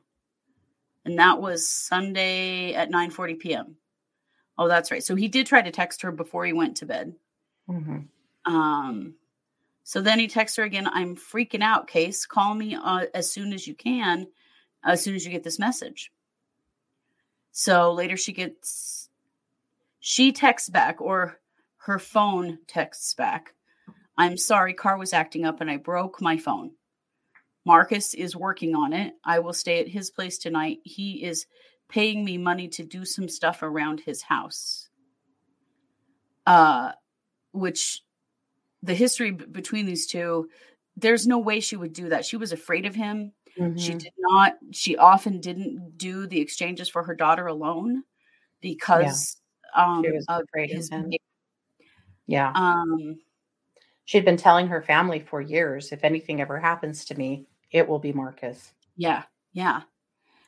And 1.04 1.18
that 1.18 1.38
was 1.38 1.68
Sunday 1.68 2.72
at 2.72 2.90
9 2.90 3.10
40 3.10 3.34
p.m. 3.34 3.76
Oh, 4.56 4.68
that's 4.68 4.90
right. 4.90 5.04
So 5.04 5.14
he 5.14 5.28
did 5.28 5.46
try 5.46 5.60
to 5.60 5.70
text 5.70 6.00
her 6.00 6.12
before 6.12 6.46
he 6.46 6.54
went 6.54 6.78
to 6.78 6.86
bed. 6.86 7.14
Mm-hmm. 7.68 8.50
Um, 8.50 9.16
so 9.84 10.00
then 10.00 10.18
he 10.18 10.28
texts 10.28 10.56
her 10.56 10.64
again. 10.64 10.88
I'm 10.90 11.14
freaking 11.14 11.62
out, 11.62 11.88
Case. 11.88 12.24
Call 12.24 12.54
me 12.54 12.74
uh, 12.74 13.04
as 13.12 13.30
soon 13.30 13.52
as 13.52 13.66
you 13.66 13.74
can, 13.74 14.28
as 14.82 15.02
soon 15.02 15.14
as 15.14 15.26
you 15.26 15.30
get 15.30 15.42
this 15.42 15.58
message. 15.58 16.10
So 17.50 17.92
later 17.92 18.16
she 18.16 18.32
gets, 18.32 19.01
she 20.02 20.32
texts 20.32 20.68
back, 20.68 21.00
or 21.00 21.38
her 21.78 21.98
phone 21.98 22.58
texts 22.66 23.14
back. 23.14 23.54
I'm 24.18 24.36
sorry, 24.36 24.74
car 24.74 24.98
was 24.98 25.12
acting 25.12 25.44
up 25.46 25.60
and 25.60 25.70
I 25.70 25.76
broke 25.76 26.20
my 26.20 26.36
phone. 26.36 26.72
Marcus 27.64 28.12
is 28.12 28.34
working 28.34 28.74
on 28.74 28.92
it. 28.92 29.14
I 29.24 29.38
will 29.38 29.52
stay 29.52 29.80
at 29.80 29.86
his 29.86 30.10
place 30.10 30.38
tonight. 30.38 30.80
He 30.82 31.24
is 31.24 31.46
paying 31.88 32.24
me 32.24 32.36
money 32.36 32.66
to 32.68 32.82
do 32.82 33.04
some 33.04 33.28
stuff 33.28 33.62
around 33.62 34.00
his 34.00 34.22
house. 34.22 34.88
Uh, 36.46 36.90
which 37.52 38.02
the 38.82 38.94
history 38.94 39.30
b- 39.30 39.44
between 39.46 39.86
these 39.86 40.08
two, 40.08 40.48
there's 40.96 41.28
no 41.28 41.38
way 41.38 41.60
she 41.60 41.76
would 41.76 41.92
do 41.92 42.08
that. 42.08 42.24
She 42.24 42.36
was 42.36 42.50
afraid 42.50 42.86
of 42.86 42.96
him. 42.96 43.32
Mm-hmm. 43.56 43.78
She 43.78 43.94
did 43.94 44.12
not, 44.18 44.54
she 44.72 44.96
often 44.96 45.40
didn't 45.40 45.96
do 45.96 46.26
the 46.26 46.40
exchanges 46.40 46.88
for 46.88 47.04
her 47.04 47.14
daughter 47.14 47.46
alone 47.46 48.02
because 48.60 49.36
um, 49.74 50.02
She 50.04 50.10
was 50.10 50.24
of 50.28 50.42
of 50.42 50.48
his. 50.54 50.90
Yeah. 52.26 52.52
Um, 52.54 53.18
She'd 54.04 54.24
been 54.24 54.36
telling 54.36 54.66
her 54.68 54.82
family 54.82 55.20
for 55.20 55.40
years 55.40 55.92
if 55.92 56.04
anything 56.04 56.40
ever 56.40 56.58
happens 56.58 57.04
to 57.06 57.14
me, 57.14 57.46
it 57.70 57.88
will 57.88 57.98
be 57.98 58.12
Marcus. 58.12 58.72
Yeah, 58.96 59.22
yeah. 59.52 59.82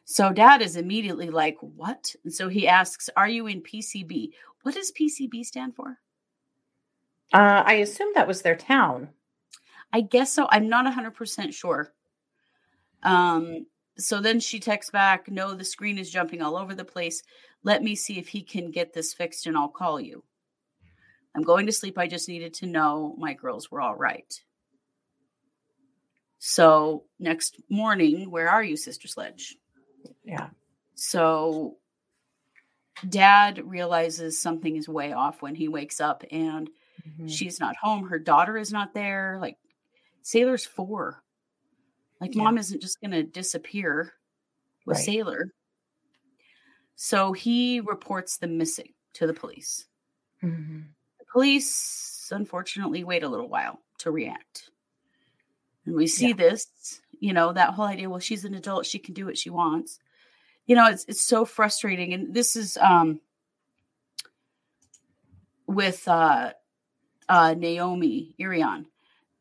So 0.05 0.33
dad 0.33 0.61
is 0.61 0.77
immediately 0.77 1.31
like, 1.31 1.57
What? 1.61 2.15
And 2.25 2.33
so 2.33 2.49
he 2.49 2.69
asks, 2.69 3.09
Are 3.17 3.29
you 3.29 3.47
in 3.47 3.63
PCB? 3.63 4.31
What 4.63 4.75
does 4.75 4.93
PCB 4.93 5.45
stand 5.45 5.75
for? 5.75 5.99
Uh, 7.33 7.63
I 7.65 7.75
assume 7.75 8.13
that 8.15 8.29
was 8.29 8.43
their 8.43 8.57
town. 8.57 9.09
I 9.93 10.01
guess 10.01 10.33
so. 10.33 10.47
I'm 10.51 10.69
not 10.69 10.93
100% 10.93 11.55
sure. 11.55 11.93
Um, 13.03 13.67
so 13.99 14.21
then 14.21 14.41
she 14.41 14.61
texts 14.61 14.91
back, 14.91 15.31
No, 15.31 15.55
the 15.55 15.65
screen 15.65 15.99
is 15.99 16.11
jumping 16.11 16.43
all 16.43 16.57
over 16.57 16.75
the 16.75 16.85
place. 16.85 17.23
Let 17.63 17.83
me 17.83 17.95
see 17.95 18.19
if 18.19 18.29
he 18.29 18.43
can 18.43 18.71
get 18.71 18.93
this 18.93 19.15
fixed 19.15 19.47
and 19.47 19.57
I'll 19.57 19.69
call 19.69 20.01
you. 20.01 20.25
I'm 21.35 21.43
going 21.43 21.67
to 21.67 21.73
sleep. 21.73 21.99
I 21.99 22.07
just 22.07 22.29
needed 22.29 22.55
to 22.55 22.67
know 22.67 23.15
my 23.19 23.33
girls 23.35 23.71
were 23.71 23.81
all 23.81 23.97
right. 23.97 24.33
So 26.39 27.05
next 27.19 27.57
morning, 27.71 28.31
where 28.31 28.49
are 28.51 28.63
you, 28.63 28.77
Sister 28.77 29.09
Sledge? 29.09 29.57
Yeah. 30.25 30.49
So 30.95 31.77
dad 33.09 33.63
realizes 33.65 34.41
something 34.41 34.77
is 34.77 34.89
way 34.89 35.13
off 35.13 35.43
when 35.43 35.55
he 35.55 35.69
wakes 35.69 36.01
up 36.01 36.23
and 36.31 36.71
Mhm. 37.09 37.31
she's 37.31 37.59
not 37.59 37.77
home. 37.77 38.09
Her 38.09 38.19
daughter 38.19 38.57
is 38.57 38.73
not 38.73 38.95
there. 38.95 39.39
Like 39.41 39.59
Saylor's 40.23 40.67
four. 40.67 41.24
Like 42.21 42.35
Yeah. 42.35 42.45
mom 42.45 42.59
isn't 42.59 42.81
just 42.81 43.01
going 43.01 43.11
to 43.13 43.23
disappear 43.23 44.13
with 44.87 44.97
Right. 44.97 45.07
Saylor. 45.09 45.51
So 46.97 47.33
he 47.33 47.81
reports 47.81 48.39
them 48.39 48.57
missing 48.57 48.95
to 49.15 49.27
the 49.27 49.35
police. 49.35 49.87
Mhm. 50.43 50.95
The 51.21 51.27
police, 51.33 52.29
unfortunately, 52.33 53.05
wait 53.05 53.23
a 53.23 53.29
little 53.29 53.49
while 53.49 53.81
to 53.99 54.11
react. 54.11 54.71
And 55.87 55.95
we 55.95 56.07
see 56.07 56.29
Yeah. 56.29 56.33
this, 56.33 56.67
you 57.21 57.33
know, 57.33 57.53
that 57.53 57.75
whole 57.75 57.85
idea, 57.85 58.09
well, 58.09 58.19
she's 58.21 58.45
an 58.45 58.55
adult, 58.55 58.87
she 58.87 58.99
can 58.99 59.15
do 59.15 59.27
what 59.27 59.39
she 59.39 59.51
wants. 59.51 59.99
You 60.67 60.77
know, 60.77 60.89
it's 60.89 61.05
it's 61.07 61.23
so 61.23 61.45
frustrating. 61.45 62.15
And 62.15 62.35
this 62.35 62.57
is 62.57 62.77
um 62.79 63.21
with 65.67 66.07
uh 66.09 66.53
uh 67.29 67.55
Naomi 67.55 68.35
Irion, 68.41 68.87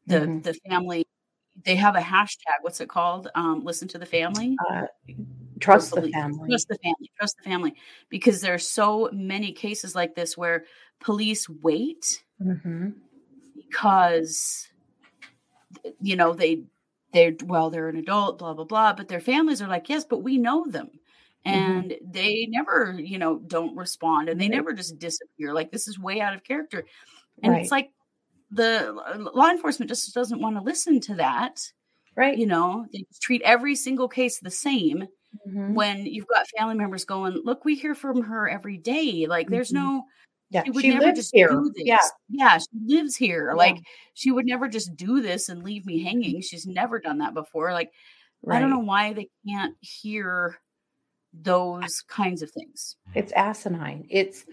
the 0.08 0.20
Mhm. 0.20 0.44
the 0.44 0.56
family, 0.70 1.06
they 1.66 1.76
have 1.76 1.96
a 1.96 2.02
hashtag. 2.02 2.62
What's 2.62 2.82
it 2.82 2.90
called? 2.90 3.30
Um, 3.36 3.64
listen 3.64 3.88
to 3.90 3.98
the 3.98 4.06
family. 4.06 4.58
Uh, 4.70 4.84
trust 5.60 5.94
the 5.96 6.10
family. 6.10 6.50
Trust 6.50 6.68
the 6.68 6.78
family. 6.84 7.12
Trust 7.18 7.38
the 7.38 7.50
family. 7.50 7.76
Because 8.10 8.42
there 8.42 8.54
are 8.54 8.60
so 8.60 9.10
many 9.12 9.52
cases 9.52 9.96
like 9.96 10.16
this 10.16 10.38
where 10.38 10.66
police 11.00 11.50
wait 11.50 12.24
hmm 12.42 12.90
because 13.56 14.68
you 16.00 16.16
know 16.16 16.34
they 16.34 16.64
they're 17.12 17.34
well 17.46 17.70
they're 17.70 17.90
an 17.90 17.98
adult 17.98 18.40
blah 18.40 18.54
blah 18.54 18.64
blah 18.64 18.94
but 18.94 19.08
their 19.08 19.20
families 19.20 19.62
are 19.62 19.68
like 19.68 19.90
yes 19.90 20.06
but 20.06 20.20
we 20.20 20.38
know 20.38 20.66
them 20.68 20.90
and 21.46 21.94
they 22.02 22.48
never 22.50 22.96
you 22.98 23.18
know 23.18 23.40
don't 23.40 23.76
respond 23.76 24.30
and 24.30 24.40
they 24.40 24.48
never 24.48 24.74
just 24.74 24.98
disappear 25.00 25.54
like 25.54 25.72
this 25.72 25.88
is 25.88 26.00
way 26.00 26.22
out 26.22 26.34
of 26.34 26.44
character 26.44 26.86
and 27.42 27.54
Right. 27.54 27.64
it's 27.64 27.72
like 27.72 27.90
the 28.54 28.94
law 29.34 29.50
enforcement 29.50 29.90
just 29.90 30.14
doesn't 30.14 30.42
want 30.42 30.56
to 30.56 30.62
listen 30.62 31.00
to 31.02 31.16
that 31.16 31.60
Right. 32.16 32.38
you 32.38 32.46
know 32.46 32.86
they 32.94 33.06
treat 33.22 33.42
every 33.44 33.76
single 33.76 34.08
case 34.08 34.40
the 34.40 34.52
same 34.52 35.08
Mhm. 35.48 35.74
when 35.74 36.06
you've 36.06 36.28
got 36.28 36.48
family 36.58 36.76
members 36.76 37.06
going 37.06 37.34
look 37.44 37.66
we 37.66 37.76
hear 37.76 37.96
from 37.96 38.22
her 38.22 38.48
every 38.48 38.78
day 38.78 39.26
like 39.26 39.50
there's 39.50 39.72
Mhm. 39.72 39.76
no 39.76 40.04
Yeah. 40.52 40.64
she 40.66 40.70
would 40.72 40.82
She 40.84 40.90
never 40.90 41.06
lives 41.08 41.18
just 41.20 41.32
here. 41.34 41.50
do 41.50 41.72
this. 41.76 41.84
Yeah. 41.86 41.98
yeah, 42.30 42.58
she 42.60 42.68
lives 42.96 43.16
here. 43.16 43.48
Yeah. 43.50 43.56
Like 43.56 43.78
she 44.14 44.30
would 44.30 44.46
never 44.46 44.68
just 44.68 44.96
do 44.96 45.20
this 45.22 45.50
and 45.50 45.64
leave 45.64 45.84
me 45.88 46.04
hanging. 46.04 46.42
She's 46.42 46.68
never 46.68 47.00
done 47.00 47.18
that 47.20 47.34
before. 47.34 47.74
Like 47.74 47.92
I 48.48 48.60
don't 48.60 48.70
know 48.70 48.78
why 48.80 49.14
they 49.14 49.30
can't 49.48 49.76
hear 49.82 50.60
those 51.34 52.02
kinds 52.02 52.44
of 52.44 52.52
things. 52.52 52.98
It's 53.16 53.32
asinine. 53.32 54.06
It's 54.12 54.46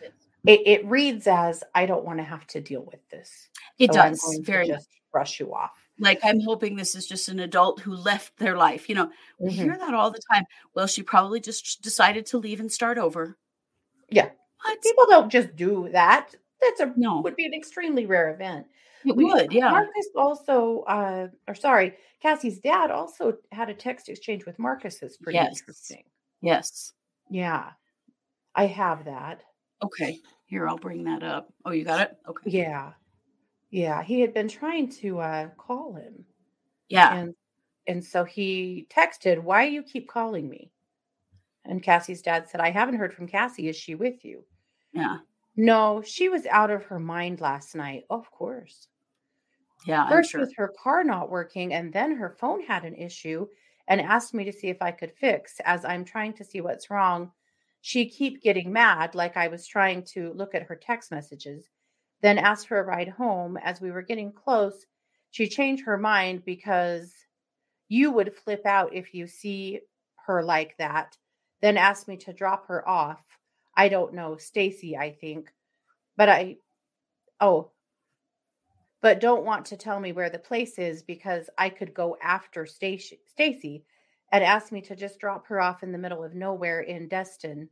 it, 0.47 0.61
it 0.67 0.87
reads 0.87 1.27
as 1.27 1.63
I 1.75 1.87
don't 1.87 2.05
want 2.05 2.19
to 2.19 2.25
have 2.25 2.47
to 2.49 2.61
deal 2.61 2.83
with 2.83 3.07
this. 3.11 3.49
It 3.79 3.93
so 3.93 4.01
does 4.01 4.41
very 4.43 4.69
just 4.69 4.89
brush 5.13 5.41
you 5.41 5.55
off. 5.55 5.73
Like 5.99 6.21
I'm 6.23 6.41
hoping 6.41 6.77
this 6.77 6.95
is 6.95 7.07
just 7.07 7.29
an 7.29 7.41
adult 7.41 7.81
who 7.81 7.95
left 7.95 8.37
their 8.39 8.57
life. 8.57 8.89
You 8.89 8.95
know, 8.95 9.11
we 9.39 9.51
Mhm. 9.51 9.55
hear 9.55 9.77
that 9.79 9.93
all 9.95 10.11
the 10.11 10.21
time. 10.33 10.45
Well, 10.75 10.87
she 10.87 11.03
probably 11.03 11.41
just 11.41 11.83
decided 11.83 12.25
to 12.27 12.39
leave 12.39 12.61
and 12.61 12.73
start 12.73 12.97
over. 12.97 13.37
Yeah. 14.09 14.31
What? 14.63 14.83
People 14.83 15.05
don't 15.09 15.31
just 15.31 15.55
do 15.57 15.89
that. 15.93 16.35
That's 16.61 16.81
a 16.81 16.93
No. 16.97 17.21
would 17.21 17.37
be 17.37 17.47
an 17.47 17.55
extremely 17.55 18.07
rare 18.07 18.33
event. 18.33 18.67
It 19.05 19.17
We- 19.17 19.25
would, 19.25 19.53
yeah. 19.53 19.71
Marcus 19.71 20.09
also, 20.15 20.81
uh, 20.83 21.29
or 21.49 21.55
sorry, 21.55 21.97
Cassie's 22.21 22.61
dad 22.61 22.91
also 22.91 23.39
had 23.51 23.71
a 23.71 23.75
text 23.75 24.11
exchange 24.11 24.45
with 24.45 24.59
Marcus. 24.59 24.99
That's 25.01 25.17
pretty 25.17 25.39
Yes. 25.39 25.59
interesting. 25.61 26.05
Yes. 26.43 26.93
Yeah, 27.31 27.73
I 28.55 28.67
have 28.67 29.07
that. 29.07 29.43
Okay. 29.83 30.21
Here, 30.47 30.69
I'll 30.69 30.79
bring 30.79 31.05
that 31.05 31.23
up. 31.23 31.53
Oh, 31.65 31.71
you 31.71 31.85
got 31.85 32.01
it? 32.01 32.17
Okay. 32.27 32.51
Yeah, 32.51 32.95
yeah. 33.71 34.03
He 34.03 34.21
had 34.21 34.35
been 34.35 34.49
trying 34.49 34.91
to 35.01 35.21
uh, 35.21 35.51
call 35.59 35.95
him, 35.95 36.27
Yeah. 36.89 37.15
and 37.15 37.35
and 37.87 38.05
so 38.05 38.25
he 38.25 38.87
texted, 38.91 39.43
"Why 39.43 39.65
you 39.67 39.83
keep 39.83 40.09
calling 40.09 40.49
me?" 40.49 40.73
And 41.65 41.83
Cassie's 41.83 42.23
dad 42.23 42.49
said, 42.49 42.61
"I 42.63 42.71
haven't 42.71 42.97
heard 42.97 43.15
from 43.15 43.29
Cassie. 43.29 43.69
Is 43.69 43.77
she 43.77 43.95
with 43.97 44.25
you?" 44.25 44.47
Yeah. 44.93 45.19
No, 45.55 46.03
she 46.03 46.29
was 46.29 46.45
out 46.47 46.73
of 46.73 46.87
her 46.87 46.99
mind 46.99 47.41
last 47.41 47.77
night. 47.77 48.05
Of 48.11 48.33
course. 48.33 48.89
Yeah. 49.87 50.03
I'm 50.05 50.13
First 50.13 50.31
sure. 50.31 50.41
with 50.41 50.55
her 50.57 50.69
car 50.69 51.05
not 51.05 51.31
working, 51.31 51.73
and 51.73 51.91
then 51.93 52.17
her 52.17 52.29
phone 52.29 52.61
had 52.63 52.85
an 52.85 52.95
issue 52.95 53.47
and 53.89 53.99
asked 54.01 54.35
me 54.35 54.45
to 54.45 54.53
see 54.53 54.69
if 54.69 54.83
I 54.83 54.91
could 54.93 55.13
fix. 55.17 55.59
As 55.65 55.87
I'm 55.87 56.05
trying 56.05 56.35
to 56.35 56.45
see 56.45 56.61
what's 56.61 56.91
wrong, 56.91 57.33
she 57.81 58.09
keep 58.09 58.43
getting 58.43 58.73
mad, 58.73 59.15
like 59.15 59.37
I 59.37 59.49
was 59.49 59.67
trying 59.67 60.05
to 60.15 60.33
look 60.35 60.55
at 60.55 60.65
her 60.65 60.77
text 60.77 61.11
messages, 61.11 61.69
then 62.23 62.39
asked 62.39 62.69
for 62.69 62.79
a 62.79 62.85
ride 62.85 63.09
home. 63.09 63.57
As 63.57 63.81
we 63.81 63.91
were 63.91 64.03
getting 64.03 64.33
close, 64.33 64.87
she 65.31 65.49
changed 65.49 65.85
her 65.85 65.97
mind 65.97 66.45
because 66.45 67.13
you 67.89 68.11
would 68.13 68.35
flip 68.35 68.67
out 68.67 68.95
if 68.95 69.15
you 69.15 69.27
see 69.27 69.81
her 70.27 70.43
like 70.43 70.77
that. 70.79 71.17
Then 71.63 71.77
asked 71.77 72.09
me 72.09 72.17
to 72.19 72.33
drop 72.33 72.67
her 72.69 72.87
off. 72.89 73.23
I 73.77 73.89
don't 73.89 74.15
know, 74.15 74.37
Stacy, 74.37 74.97
I 74.97 75.13
think. 75.13 75.51
But 76.17 76.29
I 76.29 76.57
oh, 77.41 77.71
but 79.01 79.21
don't 79.21 79.47
want 79.47 79.65
to 79.67 79.77
tell 79.77 79.99
me 79.99 80.13
where 80.13 80.29
the 80.29 80.39
place 80.39 80.79
is 80.79 81.03
because 81.03 81.49
I 81.57 81.71
could 81.71 81.95
go 81.95 82.17
after 82.23 82.67
Stacy 82.67 83.21
Stacy 83.27 83.85
and 84.33 84.45
asked 84.45 84.73
me 84.73 84.81
to 84.83 84.97
just 84.97 85.19
drop 85.19 85.47
her 85.49 85.61
off 85.61 85.83
in 85.83 85.93
the 85.93 85.99
middle 85.99 86.23
of 86.25 86.35
nowhere 86.35 86.81
in 86.81 87.09
Destin 87.09 87.69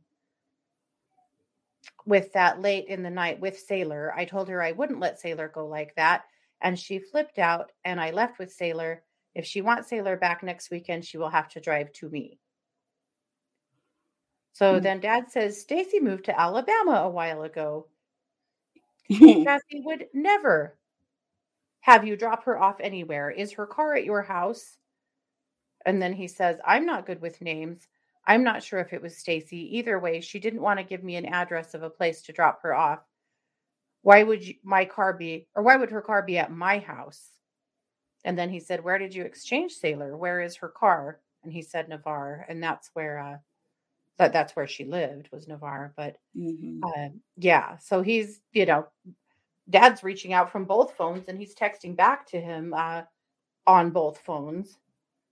with 2.05 2.33
that 2.33 2.61
late 2.61 2.87
in 2.87 3.03
the 3.03 3.09
night 3.09 3.39
with 3.39 3.65
Saylor. 3.69 4.11
I 4.15 4.25
told 4.25 4.49
her 4.49 4.61
I 4.61 4.71
wouldn't 4.73 4.99
let 4.99 5.21
Saylor 5.21 5.51
go 5.51 5.65
like 5.67 5.95
that 5.95 6.23
and 6.61 6.77
she 6.77 6.99
flipped 6.99 7.39
out 7.39 7.71
and 7.85 7.99
I 8.01 8.11
left 8.11 8.39
with 8.39 8.55
Saylor. 8.57 8.99
If 9.35 9.45
she 9.45 9.61
wants 9.61 9.89
Saylor 9.89 10.19
back 10.19 10.43
next 10.43 10.71
weekend, 10.71 11.05
she 11.05 11.17
will 11.17 11.29
have 11.29 11.49
to 11.49 11.61
drive 11.61 11.91
to 11.93 12.09
me. 12.09 12.39
So 14.53 14.79
Mm. 14.79 14.83
then 14.83 14.99
dad 14.99 15.31
says 15.31 15.61
Stacy 15.61 15.99
moved 16.01 16.25
to 16.25 16.39
Alabama 16.39 17.03
a 17.05 17.09
while 17.09 17.43
ago. 17.43 17.87
Cassie 19.43 19.81
would 19.85 20.07
never 20.13 20.77
have 21.81 22.05
you 22.05 22.17
drop 22.17 22.43
her 22.43 22.59
off 22.61 22.79
anywhere. 22.81 23.29
Is 23.31 23.53
her 23.53 23.65
car 23.65 23.95
at 23.95 24.03
your 24.05 24.21
house? 24.21 24.77
And 25.85 26.01
then 26.01 26.13
he 26.13 26.27
says, 26.27 26.57
I'm 26.65 26.85
not 26.85 27.05
good 27.05 27.21
with 27.21 27.41
names. 27.41 27.87
I'm 28.27 28.43
not 28.43 28.61
sure 28.63 28.79
if 28.79 28.93
it 28.93 29.01
was 29.01 29.17
Stacy. 29.17 29.77
Either 29.77 29.99
way, 29.99 30.21
she 30.21 30.39
didn't 30.39 30.61
want 30.61 30.79
to 30.79 30.85
give 30.85 31.03
me 31.03 31.15
an 31.15 31.25
address 31.25 31.73
of 31.73 31.83
a 31.83 31.89
place 31.89 32.21
to 32.23 32.33
drop 32.33 32.61
her 32.61 32.73
off. 32.75 32.99
Why 34.01 34.23
would 34.23 34.45
you, 34.45 34.55
my 34.63 34.85
car 34.85 35.13
be, 35.13 35.47
or 35.55 35.63
why 35.63 35.75
would 35.75 35.91
her 35.91 36.01
car 36.01 36.21
be 36.21 36.37
at 36.37 36.51
my 36.51 36.79
house? 36.79 37.31
And 38.25 38.37
then 38.37 38.49
he 38.49 38.59
said, 38.59 38.83
Where 38.83 38.97
did 38.97 39.15
you 39.15 39.23
exchange 39.23 39.79
Saylor? 39.79 40.17
Where 40.17 40.41
is 40.41 40.55
her 40.57 40.69
car? 40.69 41.19
And 41.43 41.51
he 41.51 41.61
said 41.61 41.87
Navarre. 41.89 42.45
And 42.49 42.61
that's 42.61 42.89
where, 42.93 43.19
uh, 43.19 43.37
that, 44.17 44.33
that's 44.33 44.55
where 44.55 44.67
she 44.67 44.83
lived 44.83 45.29
was 45.31 45.47
Navarre. 45.47 45.93
But 45.95 46.17
Mhm. 46.35 46.81
uh, 46.83 47.09
yeah, 47.37 47.77
so 47.77 48.01
he's, 48.01 48.41
you 48.51 48.65
know, 48.65 48.87
dad's 49.69 50.03
reaching 50.03 50.33
out 50.33 50.51
from 50.51 50.65
both 50.65 50.95
phones 50.95 51.27
and 51.29 51.37
he's 51.39 51.55
texting 51.55 51.95
back 51.95 52.25
to 52.27 52.39
him 52.39 52.73
uh, 52.73 53.03
on 53.65 53.91
both 53.91 54.19
phones, 54.19 54.77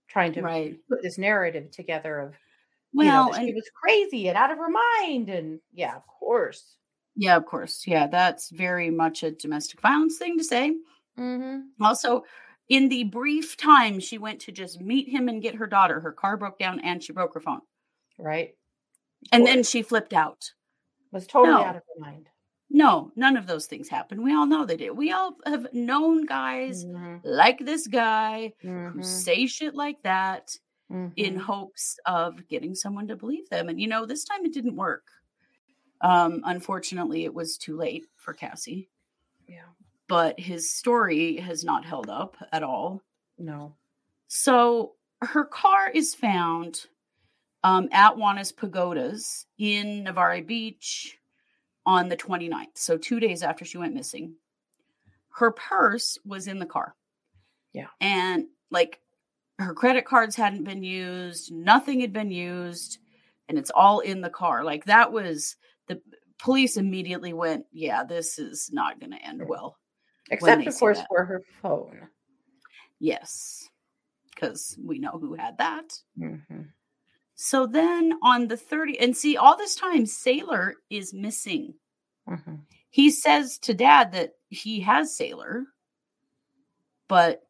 trying 0.08 0.32
to 0.34 0.42
Right. 0.42 0.78
put 0.88 1.02
this 1.02 1.18
narrative 1.18 1.70
together 1.70 2.18
of, 2.20 2.34
you 2.92 3.04
know, 3.04 3.28
Well, 3.30 3.34
she 3.34 3.52
was 3.54 3.68
crazy 3.74 4.28
and 4.28 4.36
out 4.36 4.50
of 4.50 4.58
her 4.58 4.68
mind. 4.70 5.28
And 5.28 5.60
yeah, 5.72 5.96
of 5.96 6.06
course. 6.06 6.76
yeah, 7.16 7.36
of 7.36 7.46
course. 7.46 7.86
Yeah, 7.86 8.06
that's 8.06 8.50
very 8.50 8.90
much 8.90 9.22
a 9.22 9.30
domestic 9.30 9.80
violence 9.80 10.18
thing 10.18 10.38
to 10.38 10.44
say. 10.44 10.74
Mm-hmm. 11.18 11.84
Also, 11.84 12.24
in 12.68 12.88
the 12.88 13.04
brief 13.04 13.56
time 13.56 13.98
she 14.00 14.18
went 14.18 14.40
to 14.42 14.52
just 14.52 14.80
meet 14.80 15.08
him 15.08 15.28
and 15.28 15.42
get 15.42 15.54
her 15.56 15.66
daughter, 15.66 16.00
her 16.00 16.12
car 16.12 16.36
broke 16.36 16.58
down 16.58 16.80
and 16.80 17.02
she 17.02 17.12
broke 17.12 17.34
her 17.34 17.40
phone. 17.40 17.60
Right. 18.18 18.54
And 19.32 19.46
then 19.46 19.62
she 19.62 19.82
flipped 19.82 20.12
out. 20.12 20.52
was 21.10 21.26
totally 21.26 21.54
No. 21.58 21.64
out 21.64 21.76
of 21.76 21.82
her 21.82 22.00
mind. 22.00 22.28
No, 22.70 23.12
none 23.16 23.36
of 23.36 23.46
those 23.46 23.66
things 23.66 23.88
happened. 23.88 24.22
We 24.22 24.34
all 24.34 24.46
know 24.46 24.64
they 24.66 24.76
did. 24.76 24.90
We 24.90 25.10
all 25.12 25.36
have 25.46 25.72
known 25.72 26.26
guys 26.26 26.84
Mhm, 26.84 27.20
like 27.24 27.58
this 27.60 27.86
guy 27.86 28.52
who 28.60 28.68
mhm, 28.68 29.04
say 29.04 29.46
shit 29.46 29.74
like 29.74 30.02
that 30.02 30.56
in 30.90 31.34
mhm. 31.34 31.38
hopes 31.38 31.98
of 32.06 32.46
getting 32.48 32.74
someone 32.74 33.08
to 33.08 33.16
believe 33.16 33.48
them. 33.50 33.68
And 33.68 33.80
you 33.80 33.86
know, 33.88 34.06
this 34.06 34.24
time 34.24 34.44
it 34.44 34.52
didn't 34.52 34.76
work. 34.76 35.06
Um, 36.00 36.42
unfortunately, 36.44 37.24
it 37.24 37.34
was 37.34 37.58
too 37.58 37.76
late 37.76 38.06
for 38.16 38.32
Cassie, 38.32 38.88
Yeah. 39.48 39.64
but 40.06 40.38
his 40.38 40.70
story 40.72 41.36
has 41.38 41.64
not 41.64 41.84
held 41.84 42.08
up 42.08 42.36
at 42.52 42.62
all. 42.62 43.02
No. 43.38 43.74
So 44.28 44.94
her 45.22 45.44
car 45.44 45.90
is 45.90 46.14
found 46.14 46.86
um, 47.64 47.88
at 47.90 48.16
Juana's 48.16 48.52
Pagodas 48.52 49.46
in 49.58 50.04
Navarre 50.04 50.42
Beach 50.42 51.17
on 51.88 52.10
the 52.10 52.16
29th. 52.16 52.76
So 52.76 52.98
two 52.98 53.18
days 53.18 53.42
after 53.42 53.64
she 53.64 53.78
went 53.78 53.94
missing. 53.94 54.34
Her 55.30 55.50
purse 55.52 56.18
was 56.22 56.46
in 56.46 56.58
the 56.58 56.66
car. 56.66 56.94
Yeah. 57.72 57.86
And 57.98 58.44
like 58.70 59.00
her 59.58 59.72
credit 59.72 60.04
cards 60.04 60.36
hadn't 60.36 60.64
been 60.64 60.82
used, 60.82 61.50
nothing 61.50 62.00
had 62.00 62.12
been 62.12 62.30
used, 62.30 62.98
and 63.48 63.58
it's 63.58 63.70
all 63.74 64.00
in 64.00 64.20
the 64.20 64.28
car. 64.28 64.64
Like 64.64 64.84
that 64.84 65.10
was 65.12 65.56
the 65.86 65.98
police 66.38 66.76
immediately 66.76 67.32
went, 67.32 67.64
yeah, 67.72 68.04
this 68.04 68.38
is 68.38 68.68
not 68.70 69.00
going 69.00 69.12
to 69.12 69.24
end 69.24 69.42
well. 69.48 69.78
Except, 70.30 70.66
of 70.66 70.76
course, 70.78 71.00
for 71.08 71.24
her 71.24 71.42
phone. 71.62 72.06
Yes. 73.00 73.66
Because 74.34 74.76
we 74.84 74.98
know 74.98 75.18
who 75.18 75.32
had 75.34 75.56
that. 75.56 75.98
hmm 76.18 76.34
So 77.40 77.68
then 77.68 78.14
on 78.20 78.48
the 78.48 78.56
30, 78.56 78.98
and 78.98 79.16
see, 79.16 79.36
all 79.36 79.56
this 79.56 79.76
time, 79.76 80.06
Saylor 80.06 80.72
is 80.90 81.14
missing. 81.14 81.74
hmm 82.26 82.56
He 82.90 83.12
says 83.12 83.58
to 83.58 83.74
dad 83.74 84.10
that 84.12 84.32
he 84.48 84.80
has 84.80 85.16
Saylor, 85.16 85.62
but 87.06 87.44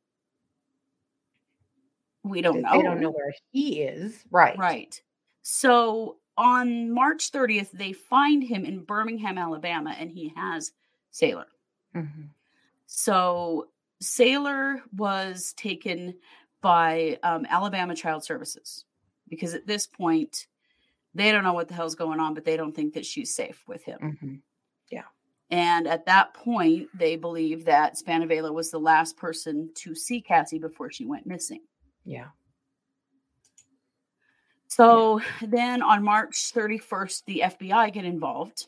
we 2.22 2.42
don't 2.42 2.60
know. 2.60 2.76
They 2.76 2.82
don't 2.82 3.00
know 3.00 3.10
where 3.10 3.32
he 3.50 3.80
is. 3.80 4.22
Right. 4.30 4.58
Right. 4.58 5.00
So 5.40 6.18
on 6.36 6.92
March 6.92 7.32
30th, 7.32 7.70
they 7.70 7.94
find 7.94 8.44
him 8.44 8.66
in 8.66 8.84
Birmingham, 8.84 9.38
Alabama, 9.38 9.96
and 9.98 10.10
he 10.10 10.34
has 10.36 10.70
Saylor. 11.14 11.46
hmm 11.94 12.26
So 12.84 13.68
Saylor 14.02 14.82
was 14.94 15.54
taken 15.56 16.16
by 16.60 17.18
um, 17.22 17.46
Alabama 17.48 17.94
Child 17.94 18.22
Services 18.22 18.84
because 19.28 19.54
at 19.54 19.66
this 19.66 19.86
point, 19.86 20.46
they 21.14 21.32
don't 21.32 21.44
know 21.44 21.52
what 21.54 21.68
the 21.68 21.74
hell's 21.74 21.94
going 21.94 22.20
on, 22.20 22.34
but 22.34 22.44
they 22.44 22.56
don't 22.56 22.74
think 22.74 22.94
that 22.94 23.06
she's 23.06 23.34
safe 23.34 23.62
with 23.66 23.84
him. 23.84 24.18
hmm 24.20 24.34
And 25.50 25.88
at 25.88 26.04
that 26.04 26.34
point, 26.34 26.88
they 26.94 27.16
believe 27.16 27.64
that 27.64 27.96
Spanevelo 27.96 28.52
was 28.52 28.70
the 28.70 28.78
last 28.78 29.16
person 29.16 29.70
to 29.76 29.94
see 29.94 30.20
Cassie 30.20 30.58
before 30.58 30.90
she 30.90 31.06
went 31.06 31.26
missing. 31.26 31.62
Yeah. 32.04 32.26
So 34.68 35.22
then 35.40 35.80
on 35.82 36.02
March 36.04 36.52
31st, 36.52 37.24
the 37.24 37.40
FBI 37.46 37.92
get 37.92 38.04
involved. 38.04 38.66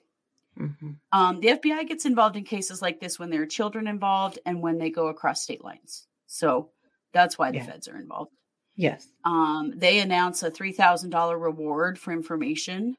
hmm 0.57 0.93
Um, 1.13 1.41
the 1.41 1.49
FBI 1.49 1.87
gets 1.87 2.07
involved 2.07 2.37
in 2.37 2.45
cases 2.45 2.81
like 2.81 2.99
this 2.99 3.19
when 3.19 3.29
there 3.29 3.43
are 3.43 3.47
children 3.47 3.87
involved 3.87 4.39
and 4.47 4.63
when 4.63 4.79
they 4.79 4.91
go 4.91 5.09
across 5.09 5.43
state 5.43 5.63
lines. 5.63 6.07
So 6.27 6.71
that's 7.13 7.37
why 7.37 7.51
the 7.51 7.59
Yeah. 7.59 7.67
feds 7.67 7.89
are 7.89 7.99
involved. 7.99 8.33
Yes. 8.77 9.07
Um, 9.25 9.75
they 9.77 9.99
announce 9.99 10.43
a 10.43 10.51
$3,000 10.51 11.41
reward 11.41 11.99
for 11.99 12.13
information 12.13 12.97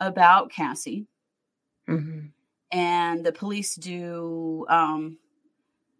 about 0.00 0.50
Cassie. 0.50 1.06
hmm 1.86 2.20
and 2.72 3.24
the 3.24 3.32
police 3.32 3.76
do 3.76 4.64
um, 4.68 5.18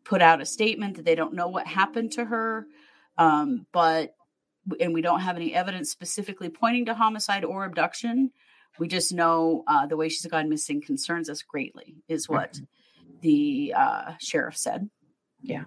put 0.05 0.23
out 0.23 0.41
a 0.41 0.47
statement 0.47 0.97
that 0.97 1.05
they 1.05 1.15
don't 1.15 1.35
know 1.35 1.49
what 1.49 1.67
happened 1.67 2.13
to 2.13 2.25
her, 2.25 2.67
um, 3.19 3.67
but 3.73 4.15
and 4.81 4.95
we 4.95 5.03
don't 5.03 5.21
have 5.21 5.37
any 5.37 5.55
evidence 5.55 5.91
specifically 5.91 6.49
pointing 6.49 6.87
to 6.87 6.95
homicide 6.95 7.45
or 7.45 7.65
abduction. 7.65 8.31
We 8.79 8.89
just 8.89 9.13
know 9.13 9.65
uh, 9.67 9.87
the 9.87 9.99
way 9.99 10.09
she's 10.09 10.25
gone 10.27 10.49
missing 10.49 10.81
concerns 10.81 11.29
us 11.29 11.43
greatly, 11.43 11.97
is 12.09 12.29
what 12.29 12.59
the 13.21 13.75
uh, 13.77 14.13
sheriff 14.19 14.57
said. 14.57 14.89
Yeah. 15.43 15.65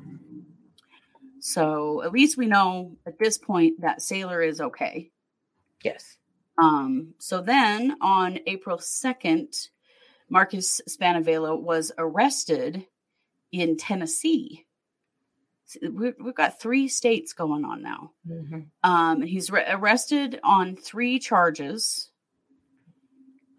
So 1.47 2.01
at 2.01 2.11
least 2.11 2.37
we 2.37 2.47
know 2.47 2.97
at 3.05 3.19
this 3.19 3.37
point 3.37 3.81
that 3.81 3.99
Saylor 3.99 4.43
is 4.47 4.59
okay. 4.59 5.11
Yes. 5.83 6.17
Um, 6.57 7.13
so 7.19 7.41
then 7.41 7.97
on 8.01 8.39
April 8.47 8.77
2nd, 8.79 9.69
Marcus 10.27 10.81
Spanevelo 10.89 11.61
was 11.61 11.91
arrested 11.99 12.87
in 13.51 13.77
Tennessee. 13.77 14.65
We- 15.83 16.13
We've 16.19 16.33
got 16.33 16.59
three 16.59 16.87
states 16.87 17.33
going 17.33 17.63
on 17.63 17.83
now. 17.83 18.13
hmm 18.27 18.61
Um, 18.81 19.21
he's 19.21 19.51
re- 19.51 19.65
arrested 19.69 20.39
on 20.43 20.75
three 20.75 21.19
charges. 21.19 22.09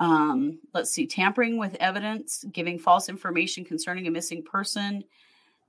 Um, 0.01 0.59
let's 0.75 0.91
see, 0.91 1.07
tampering 1.07 1.57
with 1.57 1.77
evidence, 1.77 2.45
giving 2.53 2.81
false 2.81 3.09
information 3.09 3.65
concerning 3.65 4.09
a 4.09 4.11
missing 4.11 4.43
person, 4.43 5.05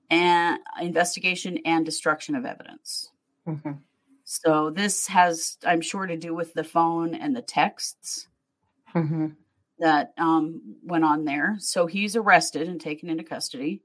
and 0.09 0.59
investigation 0.81 1.59
and 1.65 1.85
destruction 1.85 2.35
of 2.35 2.45
evidence. 2.45 3.09
hmm 3.45 3.71
So 4.23 4.69
this 4.69 5.07
has, 5.07 5.57
I'm 5.65 5.81
sure, 5.81 6.05
to 6.05 6.17
do 6.17 6.33
with 6.33 6.53
the 6.53 6.63
phone 6.63 7.15
and 7.15 7.35
the 7.35 7.41
texts 7.41 8.27
hmm 8.87 9.27
that 9.79 10.13
um, 10.17 10.75
went 10.83 11.03
on 11.03 11.23
there. 11.25 11.55
So 11.59 11.85
he's 11.85 12.15
arrested 12.15 12.67
and 12.67 12.81
taken 12.81 13.09
into 13.09 13.23
custody. 13.23 13.83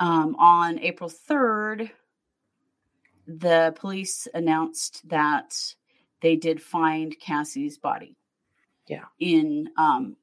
Um, 0.00 0.34
on 0.36 0.80
April 0.80 1.08
3rd, 1.08 1.90
the 3.26 3.72
police 3.76 4.26
announced 4.34 5.08
that 5.08 5.56
they 6.20 6.36
did 6.36 6.60
find 6.60 7.18
Cassie's 7.20 7.78
body. 7.78 8.16
Yeah. 8.88 9.04
In 9.18 9.70
um, 9.76 10.16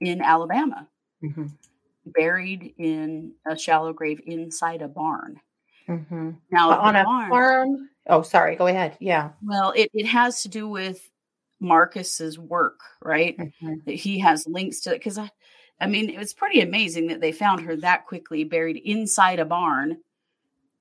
in 0.00 0.22
Alabama, 0.22 0.88
hmm 1.20 1.46
buried 2.06 2.74
in 2.78 3.32
a 3.46 3.56
shallow 3.56 3.92
grave 3.92 4.20
inside 4.26 4.82
a 4.82 4.88
barn. 4.88 5.40
hmm 5.86 6.30
Now, 6.50 6.70
on 6.80 6.96
a 6.96 7.04
barn- 7.04 7.30
farm. 7.30 7.88
Oh, 8.08 8.22
sorry. 8.22 8.56
Go 8.56 8.66
ahead. 8.66 8.96
Yeah. 9.00 9.30
well, 9.42 9.72
it, 9.76 9.90
it 9.94 10.06
has 10.06 10.42
to 10.42 10.48
do 10.48 10.68
with 10.68 11.08
Marcus's 11.60 12.38
work, 12.38 12.80
right? 13.02 13.36
Mhm. 13.38 13.84
that 13.84 13.94
he 13.94 14.18
has 14.18 14.46
links 14.48 14.80
to 14.80 14.90
it 14.90 14.98
because 14.98 15.18
I, 15.18 15.30
I 15.80 15.86
mean, 15.86 16.10
it 16.10 16.18
was 16.18 16.34
pretty 16.34 16.60
amazing 16.60 17.06
that 17.08 17.20
they 17.20 17.30
found 17.32 17.60
her 17.60 17.76
that 17.76 18.06
quickly 18.06 18.42
buried 18.44 18.76
inside 18.78 19.38
a 19.38 19.44
barn 19.44 19.98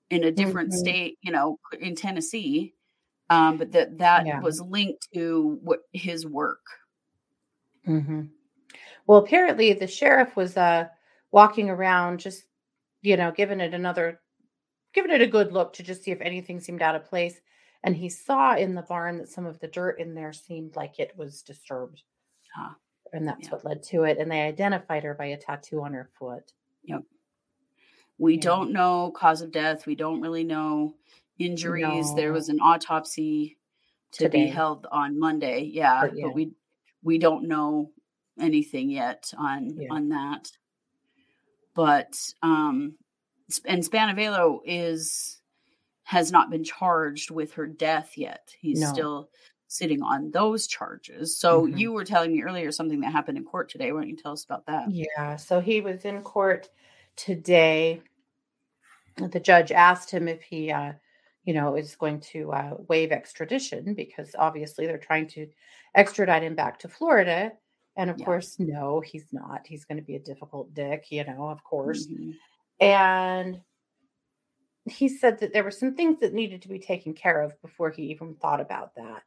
in 0.09 0.23
a 0.23 0.31
different 0.31 0.71
Mhm. 0.71 0.75
state, 0.77 1.17
you 1.21 1.31
know, 1.31 1.59
in 1.79 1.95
Tennessee. 1.95 2.73
Um, 3.29 3.57
but 3.57 3.71
that 3.73 3.97
that 3.99 4.25
Yeah. 4.25 4.39
was 4.41 4.59
linked 4.59 5.07
to 5.13 5.59
what 5.63 5.81
his 5.93 6.25
work. 6.25 6.61
hmm 7.85 8.23
Well, 9.07 9.19
apparently 9.19 9.73
the 9.73 9.87
sheriff 9.87 10.35
was 10.35 10.57
uh 10.57 10.87
walking 11.31 11.69
around, 11.69 12.19
just 12.19 12.43
you 13.01 13.17
know, 13.17 13.31
giving 13.31 13.59
it 13.59 13.73
another, 13.73 14.19
giving 14.93 15.11
it 15.11 15.21
a 15.21 15.27
good 15.27 15.51
look 15.51 15.73
to 15.73 15.83
just 15.83 16.03
see 16.03 16.11
if 16.11 16.21
anything 16.21 16.59
seemed 16.59 16.81
out 16.81 16.95
of 16.95 17.05
place. 17.05 17.39
and 17.83 17.95
he 17.95 18.09
saw 18.09 18.55
in 18.55 18.75
the 18.75 18.83
barn 18.83 19.17
that 19.17 19.27
some 19.27 19.47
of 19.47 19.59
the 19.59 19.67
dirt 19.67 19.99
in 19.99 20.13
there 20.13 20.31
seemed 20.31 20.75
like 20.75 20.99
it 20.99 21.11
was 21.17 21.41
disturbed. 21.41 22.03
Ah, 22.55 22.75
And 23.13 23.27
that's 23.27 23.47
Yeah. 23.47 23.53
what 23.53 23.65
led 23.65 23.81
to 23.85 24.03
it. 24.03 24.19
And 24.19 24.29
they 24.29 24.41
identified 24.41 25.03
her 25.03 25.15
by 25.15 25.25
a 25.27 25.37
tattoo 25.37 25.81
on 25.81 25.91
her 25.93 26.07
foot. 26.19 26.53
Yep. 26.83 27.01
We 28.19 28.35
Yeah. 28.35 28.41
don't 28.41 28.71
know 28.71 29.09
cause 29.15 29.41
of 29.41 29.51
death. 29.51 29.87
We 29.87 29.95
don't 29.95 30.21
really 30.21 30.43
know 30.43 30.95
injuries. 31.39 32.13
There 32.13 32.33
was 32.33 32.49
an 32.49 32.59
autopsy 32.61 33.57
to 34.11 34.25
Today. 34.25 34.45
be 34.45 34.51
held 34.51 34.85
on 34.91 35.17
Monday. 35.17 35.61
Yeah, 35.63 36.01
But 36.01 36.15
yeah. 36.17 36.27
but 36.27 36.35
we 36.35 36.53
we 37.01 37.17
don't 37.17 37.47
know 37.47 37.91
anything 38.39 38.91
yet 38.91 39.33
on 39.39 39.69
Yeah. 39.75 39.87
on 39.89 40.09
that. 40.09 40.51
But 41.73 42.17
um 42.41 42.95
and 43.65 43.83
Spanevelo 43.83 44.59
is 44.65 45.41
has 46.03 46.31
not 46.31 46.49
been 46.49 46.63
charged 46.63 47.31
with 47.31 47.53
her 47.53 47.67
death 47.67 48.17
yet. 48.17 48.53
He's 48.59 48.81
No. 48.81 48.87
still 48.87 49.29
sitting 49.67 50.01
on 50.01 50.31
those 50.31 50.67
charges. 50.67 51.37
So 51.37 51.65
Mhm. 51.65 51.79
you 51.79 51.93
were 51.93 52.03
telling 52.03 52.33
me 52.33 52.43
earlier 52.43 52.71
something 52.71 52.99
that 53.01 53.11
happened 53.11 53.37
in 53.37 53.45
court 53.45 53.69
today. 53.69 53.91
Why 53.93 54.01
don't 54.01 54.09
you 54.09 54.17
tell 54.17 54.33
us 54.33 54.43
about 54.43 54.65
that? 54.65 54.89
Yeah. 54.91 55.37
So 55.37 55.61
he 55.61 55.79
was 55.79 56.03
in 56.03 56.21
court 56.21 56.69
today. 57.15 58.01
The 59.15 59.39
judge 59.39 59.71
asked 59.71 60.11
him 60.11 60.27
if 60.27 60.41
he, 60.41 60.71
uh, 60.71 60.93
you 61.45 61.53
know, 61.53 61.75
is 61.75 61.95
going 61.95 62.19
to 62.31 62.51
uh, 62.51 62.75
waive 62.89 63.11
extradition 63.11 63.93
because 63.93 64.35
obviously 64.37 64.87
they're 64.87 64.97
trying 64.97 65.27
to 65.29 65.47
extradite 65.95 66.43
him 66.43 66.55
back 66.55 66.79
to 66.79 66.89
Florida. 66.89 67.53
And 67.97 68.09
of 68.09 68.17
Yeah. 68.17 68.25
course, 68.25 68.59
no, 68.59 69.01
he's 69.01 69.31
not. 69.33 69.67
He's 69.67 69.85
going 69.85 69.97
to 69.97 70.03
be 70.03 70.15
a 70.15 70.19
difficult 70.19 70.73
dick, 70.73 71.11
you 71.11 71.23
know, 71.25 71.49
of 71.49 71.63
course. 71.63 72.07
Mhm. 72.07 72.39
And 72.79 73.61
he 74.85 75.07
said 75.09 75.39
that 75.39 75.53
there 75.53 75.63
were 75.63 75.71
some 75.71 75.95
things 75.95 76.19
that 76.19 76.33
needed 76.33 76.61
to 76.61 76.67
be 76.69 76.79
taken 76.79 77.13
care 77.13 77.41
of 77.41 77.59
before 77.61 77.89
he 77.91 78.03
even 78.03 78.35
thought 78.35 78.59
about 78.61 78.95
that. 78.95 79.23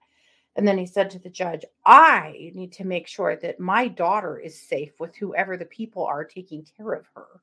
And 0.56 0.66
then 0.68 0.78
he 0.78 0.86
said 0.86 1.10
to 1.10 1.18
the 1.18 1.30
judge, 1.30 1.64
I 1.86 2.52
need 2.54 2.72
to 2.74 2.84
make 2.84 3.06
sure 3.08 3.36
that 3.36 3.60
my 3.60 3.88
daughter 3.88 4.38
is 4.38 4.60
safe 4.68 4.92
with 5.00 5.16
whoever 5.16 5.56
the 5.56 5.66
people 5.66 6.04
are 6.06 6.24
taking 6.24 6.64
care 6.76 6.92
of 6.92 7.06
her. 7.16 7.42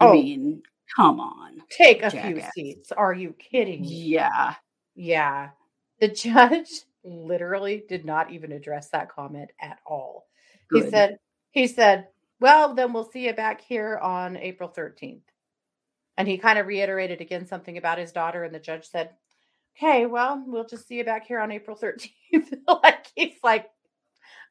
I 0.00 0.06
Oh, 0.06 0.12
mean, 0.12 0.62
come 0.94 1.20
on. 1.20 1.62
take 1.70 2.02
a 2.02 2.10
few 2.10 2.40
seats. 2.40 2.92
Are 2.92 3.14
you 3.14 3.32
kidding 3.34 3.88
me? 3.88 4.10
Yeah. 4.10 4.54
Yeah. 4.94 5.50
The 6.00 6.08
judge 6.08 6.84
literally 7.08 7.84
did 7.88 8.04
not 8.04 8.30
even 8.30 8.52
address 8.52 8.90
that 8.90 9.10
comment 9.10 9.50
at 9.60 9.78
all. 9.86 10.26
He 10.72 10.88
said, 10.90 11.18
he 11.50 11.66
said, 11.66 12.08
well, 12.40 12.74
then 12.74 12.92
we'll 12.92 13.10
see 13.10 13.26
you 13.26 13.32
back 13.32 13.60
here 13.60 13.96
on 13.98 14.36
April 14.36 14.68
13th. 14.68 15.22
And 16.16 16.28
he 16.28 16.36
kind 16.36 16.58
of 16.58 16.66
reiterated 16.66 17.20
again 17.20 17.46
something 17.46 17.78
about 17.78 17.98
his 17.98 18.12
daughter. 18.12 18.44
And 18.44 18.54
the 18.54 18.58
judge 18.58 18.88
said, 18.88 19.10
okay, 19.76 20.06
well, 20.06 20.42
we'll 20.46 20.66
just 20.66 20.86
see 20.86 20.96
you 20.96 21.04
back 21.04 21.26
here 21.26 21.40
on 21.40 21.52
April 21.52 21.76
13th. 21.76 22.10
like, 22.82 23.06
he's 23.14 23.38
like, 23.42 23.70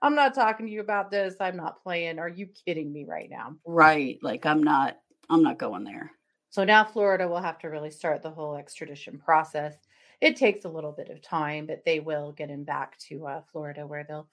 I'm 0.02 0.16
not 0.16 0.34
talking 0.34 0.66
to 0.66 0.72
you 0.72 0.82
about 0.82 1.12
this. 1.12 1.36
I'm 1.40 1.58
not 1.58 1.82
playing. 1.82 2.20
Are 2.20 2.30
you 2.30 2.48
kidding 2.66 2.92
me 2.92 3.06
right 3.06 3.30
now? 3.30 3.56
Right. 3.66 4.20
Like 4.22 4.46
I'm 4.46 4.64
not 4.64 4.98
I'm 5.30 5.44
not 5.44 5.58
going 5.58 5.84
there. 5.84 6.12
So 6.50 6.64
now 6.64 6.84
Florida 6.84 7.28
will 7.28 7.42
have 7.42 7.60
to 7.60 7.68
really 7.68 7.92
start 7.92 8.22
the 8.22 8.30
whole 8.30 8.56
extradition 8.56 9.18
process. 9.18 9.76
It 10.22 10.36
takes 10.36 10.66
a 10.66 10.70
little 10.70 10.92
bit 10.92 11.10
of 11.10 11.22
time, 11.22 11.68
but 11.68 11.84
they 11.86 12.00
will 12.00 12.32
get 12.32 12.50
him 12.50 12.64
back 12.64 12.98
to 13.10 13.26
uh, 13.28 13.42
Florida 13.52 13.86
where 13.86 14.04
they'll, 14.08 14.28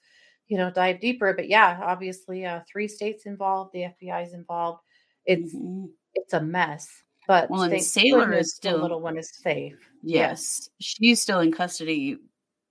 you 0.49 0.57
know, 0.57 0.71
dive 0.71 1.01
deeper. 1.01 1.35
But 1.35 1.49
yeah, 1.49 1.79
obviously, 1.83 2.47
uh, 2.47 2.61
three 2.71 2.89
states 2.89 3.27
involved, 3.27 3.73
the 3.73 3.83
FBI's 4.03 4.33
involved. 4.33 4.81
It's 5.27 5.55
Mhm. 5.55 5.91
it's 6.15 6.33
a 6.33 6.41
mess. 6.41 6.89
But 7.27 7.51
Well, 7.51 7.63
and 7.63 7.73
Saylor 7.75 8.37
is 8.39 8.49
the 8.49 8.55
still- 8.57 8.79
little 8.79 9.01
one 9.01 9.17
is 9.19 9.31
safe. 9.35 9.77
Yes. 10.03 10.69
She's 10.81 11.21
still 11.21 11.41
in 11.41 11.53
custody 11.53 12.19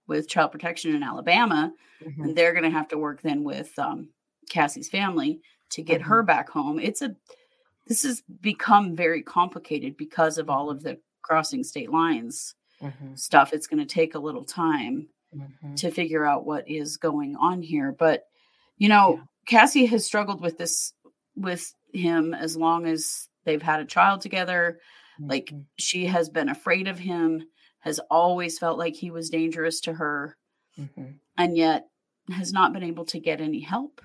with 0.07 0.27
child 0.29 0.51
protection 0.51 0.95
in 0.95 1.01
Alabama. 1.03 1.73
Mhm. 2.01 2.23
And 2.23 2.35
they're 2.35 2.53
gonna 2.53 2.69
have 2.69 2.87
to 2.89 2.97
work 2.97 3.21
then 3.21 3.43
with 3.43 3.77
um 3.79 4.09
Cassie's 4.49 4.89
family 4.89 5.41
to 5.69 5.81
get 5.81 6.01
her 6.01 6.21
back 6.23 6.49
home. 6.49 6.79
It's 6.79 7.01
a 7.01 7.15
this 7.87 8.03
has 8.03 8.21
become 8.41 8.95
very 8.95 9.21
complicated 9.23 9.97
because 9.97 10.37
of 10.37 10.49
all 10.49 10.69
of 10.69 10.83
the 10.83 10.99
crossing 11.21 11.63
state 11.63 11.89
lines 11.91 12.55
Mhm. 12.83 13.17
stuff. 13.17 13.53
It's 13.53 13.67
gonna 13.67 13.85
take 13.85 14.15
a 14.15 14.19
little 14.19 14.45
time. 14.45 15.09
Mhm. 15.35 15.75
to 15.77 15.89
figure 15.89 16.23
out 16.27 16.45
what 16.45 16.69
is 16.69 16.97
going 16.97 17.35
on 17.37 17.63
here. 17.63 17.91
But 17.91 18.23
you 18.77 18.87
know, 18.87 19.15
Yeah. 19.15 19.23
Cassie 19.47 19.85
has 19.87 20.05
struggled 20.05 20.41
with 20.41 20.59
this 20.59 20.93
with 21.35 21.73
him 21.91 22.35
as 22.35 22.55
long 22.55 22.85
as 22.85 23.29
they've 23.43 23.61
had 23.61 23.79
a 23.79 23.85
child 23.85 24.21
together. 24.21 24.79
Like 25.19 25.47
Mhm. 25.47 25.65
she 25.79 26.05
has 26.05 26.29
been 26.29 26.49
afraid 26.49 26.87
of 26.87 26.99
him, 26.99 27.47
has 27.79 27.97
always 28.11 28.59
felt 28.59 28.77
like 28.77 28.93
he 28.95 29.09
was 29.09 29.31
dangerous 29.31 29.81
to 29.81 29.93
her, 29.93 30.37
Mhm. 30.77 31.19
and 31.35 31.57
yet 31.57 31.89
has 32.29 32.53
not 32.53 32.71
been 32.71 32.83
able 32.83 33.05
to 33.05 33.19
get 33.19 33.41
any 33.41 33.61
help. 33.61 34.01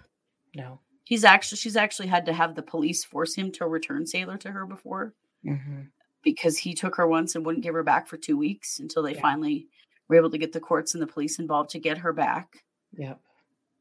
no. 0.54 0.80
He's 1.04 1.24
actually 1.24 1.58
she's 1.58 1.76
actually 1.76 2.08
had 2.08 2.24
to 2.26 2.32
have 2.32 2.54
the 2.54 2.62
police 2.62 3.04
force 3.04 3.34
him 3.34 3.52
to 3.52 3.66
return 3.66 4.04
Saylor 4.04 4.40
to 4.40 4.50
her 4.52 4.64
before 4.64 5.14
Mhm. 5.44 5.90
Because 6.34 6.58
he 6.58 6.74
took 6.74 6.94
her 6.96 7.06
once 7.06 7.34
and 7.34 7.44
wouldn't 7.46 7.62
give 7.64 7.74
her 7.74 7.82
back 7.82 8.06
for 8.06 8.16
two 8.16 8.36
weeks 8.36 8.80
until 8.80 9.02
they 9.02 9.14
Yeah. 9.14 9.20
finally 9.22 9.68
were 10.08 10.16
able 10.16 10.30
to 10.30 10.38
get 10.38 10.52
the 10.52 10.60
courts 10.60 10.94
and 10.94 11.02
the 11.02 11.06
police 11.06 11.38
involved 11.38 11.70
to 11.70 11.78
get 11.78 11.98
her 11.98 12.12
back. 12.12 12.64
Yep. 12.96 13.20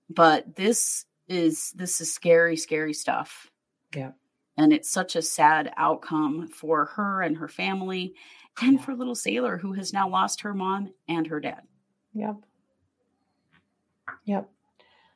but 0.10 0.56
this 0.56 1.06
is 1.28 1.72
this 1.74 2.00
is 2.00 2.14
scary 2.14 2.56
scary 2.56 2.94
stuff 2.94 3.52
Yeah. 3.94 4.12
and 4.58 4.72
it's 4.72 4.90
such 4.90 5.16
a 5.18 5.22
sad 5.22 5.74
outcome 5.78 6.48
for 6.48 6.86
her 6.86 7.22
and 7.22 7.36
her 7.38 7.48
family 7.50 8.14
and 8.62 8.74
Yeah. 8.78 8.82
for 8.84 8.96
little 8.96 9.16
Saylor 9.16 9.60
who 9.60 9.74
has 9.74 9.92
now 9.94 10.08
lost 10.10 10.40
her 10.42 10.54
mom 10.54 10.94
and 11.10 11.28
her 11.28 11.40
dad 11.42 11.62
Yep. 12.14 12.36
Yep. 14.26 14.50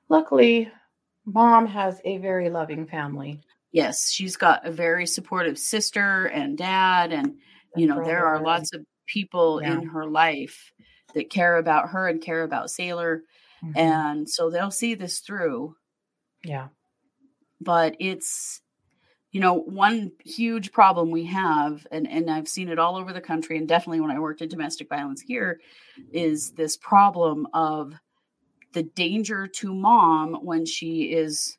Luckily, 0.09 0.69
mom 1.25 1.65
has 1.67 2.01
a 2.05 2.17
very 2.17 2.49
loving 2.49 2.85
family. 2.85 3.39
Yes 3.71 4.11
she's 4.11 4.37
got 4.37 4.65
a 4.65 4.71
very 4.71 5.05
supportive 5.05 5.57
sister 5.57 6.25
and 6.25 6.57
dad 6.57 7.11
and 7.13 7.37
you 7.75 7.87
know 7.87 8.03
there 8.03 8.25
are 8.25 8.41
lots 8.41 8.73
of 8.73 8.85
people 9.07 9.61
Yeah. 9.61 9.73
in 9.73 9.83
her 9.87 10.05
life 10.05 10.71
that 11.13 11.29
care 11.29 11.57
about 11.57 11.89
her 11.89 12.07
and 12.07 12.21
care 12.21 12.43
about 12.43 12.67
Saylor 12.67 13.21
Mhm. 13.63 13.77
and 13.77 14.29
so 14.29 14.49
they'll 14.49 14.71
see 14.71 14.95
this 14.95 15.19
through 15.19 15.75
yeah. 16.43 16.69
but 17.61 17.95
it's 17.99 18.61
you 19.31 19.39
know 19.39 19.53
one 19.53 20.11
huge 20.25 20.71
problem 20.73 21.11
we 21.11 21.25
have 21.25 21.85
and 21.91 22.07
and 22.09 22.29
I've 22.29 22.47
seen 22.49 22.67
it 22.69 22.79
all 22.79 22.97
over 22.97 23.13
the 23.13 23.21
country 23.21 23.57
and 23.57 23.67
definitely 23.67 24.01
when 24.01 24.11
I 24.11 24.19
worked 24.19 24.41
in 24.41 24.49
domestic 24.49 24.89
violence 24.89 25.21
here 25.21 25.61
is 26.11 26.51
this 26.51 26.75
problem 26.75 27.47
of 27.53 27.93
the 28.73 28.83
danger 28.83 29.47
to 29.47 29.73
mom 29.73 30.33
when 30.43 30.65
she 30.65 31.03
is 31.13 31.57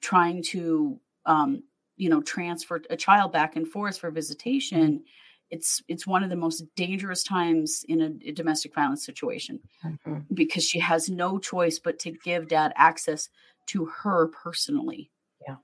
trying 0.00 0.42
to 0.44 0.98
um 1.26 1.62
you 1.96 2.08
know 2.08 2.20
transfer 2.22 2.80
a 2.90 2.96
child 2.96 3.32
back 3.32 3.56
and 3.56 3.68
forth 3.68 3.98
for 3.98 4.10
visitation 4.10 5.04
it's 5.50 5.82
it's 5.86 6.06
one 6.06 6.22
of 6.24 6.30
the 6.30 6.36
most 6.36 6.64
dangerous 6.76 7.22
times 7.22 7.84
in 7.86 8.00
a, 8.00 8.28
a 8.28 8.32
domestic 8.32 8.74
violence 8.74 9.04
situation 9.04 9.60
Mhm. 9.84 10.24
because 10.32 10.64
she 10.64 10.78
has 10.80 11.10
no 11.10 11.38
choice 11.38 11.78
but 11.78 11.98
to 12.00 12.10
give 12.10 12.48
dad 12.48 12.72
access 12.74 13.28
to 13.66 13.84
her 13.84 14.28
personally. 14.28 15.10
Yeah. 15.46 15.56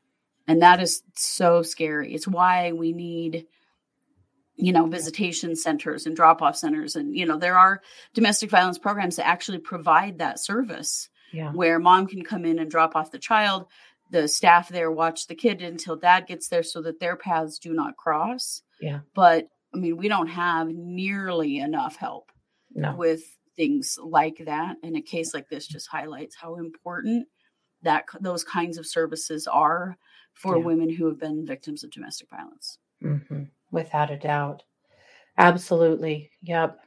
And 0.46 0.62
that 0.62 0.80
is 0.80 1.02
so 1.16 1.62
scary. 1.62 2.14
It's 2.14 2.28
why 2.28 2.72
we 2.72 2.92
need 2.92 3.46
you 4.56 4.72
know 4.72 4.86
visitation 4.86 5.54
centers 5.56 6.04
and 6.04 6.16
drop 6.16 6.42
off 6.42 6.56
centers 6.56 6.96
and 6.96 7.16
you 7.16 7.24
know 7.24 7.38
there 7.38 7.56
are 7.56 7.80
domestic 8.12 8.50
violence 8.50 8.76
programs 8.78 9.16
that 9.16 9.26
actually 9.26 9.58
provide 9.58 10.18
that 10.18 10.40
service 10.40 11.08
Yeah. 11.32 11.52
where 11.52 11.78
mom 11.78 12.06
can 12.08 12.22
come 12.24 12.44
in 12.44 12.58
and 12.58 12.70
drop 12.70 12.96
off 12.96 13.10
the 13.12 13.18
child 13.18 13.66
the 14.10 14.26
staff 14.28 14.68
there 14.68 14.90
watch 14.90 15.26
the 15.26 15.34
kid 15.34 15.62
until 15.62 15.96
dad 15.96 16.26
gets 16.26 16.48
there 16.48 16.62
so 16.62 16.80
that 16.82 17.00
their 17.00 17.16
paths 17.16 17.58
do 17.58 17.72
not 17.74 17.96
cross 17.96 18.62
Yeah. 18.80 19.00
but 19.14 19.48
i 19.74 19.76
mean 19.78 19.96
we 19.96 20.08
don't 20.08 20.28
have 20.28 20.68
nearly 20.68 21.58
enough 21.58 21.96
help 21.96 22.32
No. 22.74 22.94
with 22.94 23.22
things 23.56 23.98
like 24.02 24.44
that 24.46 24.76
and 24.82 24.96
a 24.96 25.02
case 25.02 25.34
like 25.34 25.48
this 25.48 25.66
just 25.66 25.88
highlights 25.88 26.36
how 26.36 26.56
important 26.56 27.26
that 27.82 28.04
those 28.20 28.44
kinds 28.44 28.78
of 28.78 28.86
services 28.86 29.46
are 29.46 29.96
for 30.32 30.56
Yeah. 30.56 30.64
women 30.64 30.88
who 30.90 31.06
have 31.06 31.18
been 31.18 31.44
victims 31.46 31.84
of 31.84 31.90
domestic 31.90 32.28
violence 32.30 32.78
hmm 33.00 33.42
Without 33.70 34.10
a 34.10 34.16
doubt. 34.16 34.62
Absolutely. 35.36 36.30
Yep. 36.42 36.80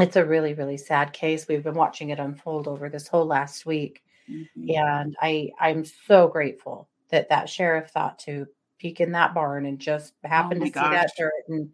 It's 0.00 0.16
a 0.16 0.24
really, 0.24 0.54
really 0.54 0.76
sad 0.76 1.12
case. 1.12 1.46
We've 1.48 1.62
been 1.62 1.74
watching 1.74 2.10
it 2.10 2.18
unfold 2.18 2.66
over 2.66 2.88
this 2.88 3.06
whole 3.06 3.26
last 3.26 3.64
week. 3.64 4.02
Mhm. 4.30 4.76
And 4.76 5.16
I, 5.20 5.50
I'm 5.60 5.84
so 5.84 6.28
grateful 6.28 6.88
that 7.10 7.28
that 7.28 7.48
sheriff 7.48 7.90
thought 7.90 8.18
to 8.20 8.46
peek 8.78 9.00
in 9.00 9.12
that 9.12 9.34
barn 9.34 9.66
and 9.66 9.78
just 9.78 10.14
happened 10.24 10.60
my 10.60 10.68
to 10.68 10.72
see 10.72 10.80
that 10.80 11.06
gosh. 11.08 11.16
dirt. 11.16 11.32
And 11.48 11.70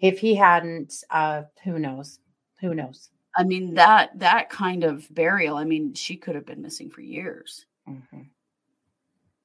if 0.00 0.18
he 0.18 0.34
hadn't, 0.34 0.94
uh, 1.10 1.42
who 1.64 1.78
knows? 1.78 2.18
Who 2.60 2.74
knows? 2.74 3.10
i 3.36 3.42
mean 3.42 3.74
that 3.74 4.16
that 4.20 4.48
kind 4.48 4.84
of 4.84 5.12
burial 5.12 5.56
i 5.56 5.64
mean 5.64 5.92
she 5.92 6.16
could 6.16 6.36
have 6.36 6.46
been 6.46 6.62
missing 6.62 6.88
for 6.88 7.00
years 7.00 7.66
hmm 7.84 8.20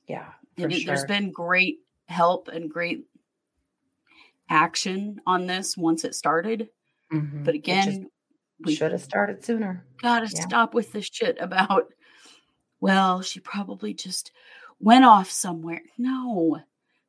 Yeah. 0.05 0.27
For 0.59 0.67
it- 0.69 0.85
there's 0.85 0.99
sure. 0.99 1.07
been 1.07 1.31
great 1.31 1.79
help 2.07 2.49
and 2.49 2.69
great 2.69 3.05
action 4.49 5.19
on 5.25 5.47
this 5.47 5.75
once 5.77 6.03
it 6.03 6.13
started 6.15 6.69
Mhm. 7.11 7.43
But 7.43 7.55
again, 7.55 8.07
we 8.63 8.75
should 8.75 8.91
have 8.91 9.01
started 9.01 9.43
sooner. 9.43 9.83
gotta 10.03 10.27
Yeah. 10.31 10.41
stop 10.41 10.75
with 10.75 10.91
this 10.91 11.09
shit 11.11 11.37
about, 11.39 11.91
well, 12.81 13.21
she 13.21 13.39
probably 13.39 13.93
just 13.93 14.31
went 14.79 15.05
off 15.05 15.29
somewhere. 15.29 15.81
No. 15.97 16.59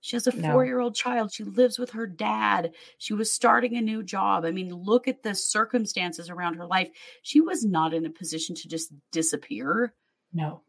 She 0.03 0.17
has 0.17 0.27
a 0.27 0.35
No. 0.35 0.53
four 0.53 0.65
year 0.65 0.81
old 0.81 0.95
child. 0.95 1.33
She 1.33 1.45
lives 1.45 1.79
with 1.79 1.91
her 1.91 2.07
dad. 2.07 2.75
She 2.99 3.13
was 3.13 3.31
starting 3.31 3.77
a 3.77 3.83
new 3.83 4.03
job. 4.03 4.45
I 4.47 4.51
mean, 4.51 4.75
look 4.75 5.07
at 5.09 5.23
the 5.23 5.35
circumstances 5.35 6.31
around 6.31 6.55
her 6.55 6.67
life. 6.67 6.89
She 7.23 7.41
was 7.41 7.65
not 7.65 7.93
in 7.93 8.07
a 8.07 8.11
position 8.11 8.55
to 8.57 8.69
just 8.69 8.93
disappear. 9.13 9.93
No. 10.33 10.63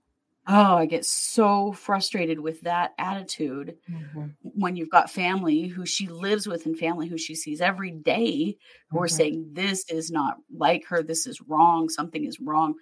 Oh, 0.48 0.76
I 0.76 0.88
get 0.88 1.06
so 1.06 1.72
frustrated 1.72 2.40
with 2.40 2.62
that 2.62 2.94
attitude 2.98 3.78
Mhm. 3.90 4.34
when 4.42 4.76
you've 4.76 4.90
got 4.90 5.12
family 5.12 5.68
who 5.68 5.86
she 5.86 6.08
lives 6.08 6.48
with 6.48 6.66
and 6.66 6.78
family 6.78 7.08
who 7.08 7.18
she 7.18 7.36
sees 7.36 7.62
every 7.62 7.92
day 7.92 8.58
who 8.90 9.00
are 9.00 9.06
Mhm. 9.06 9.12
saying 9.12 9.54
this 9.54 9.86
is 9.90 10.10
not 10.12 10.38
like 10.52 10.84
her, 10.88 11.04
this 11.04 11.28
is 11.28 11.40
wrong, 11.42 11.90
something 11.90 12.26
is 12.26 12.40
wrong. 12.40 12.74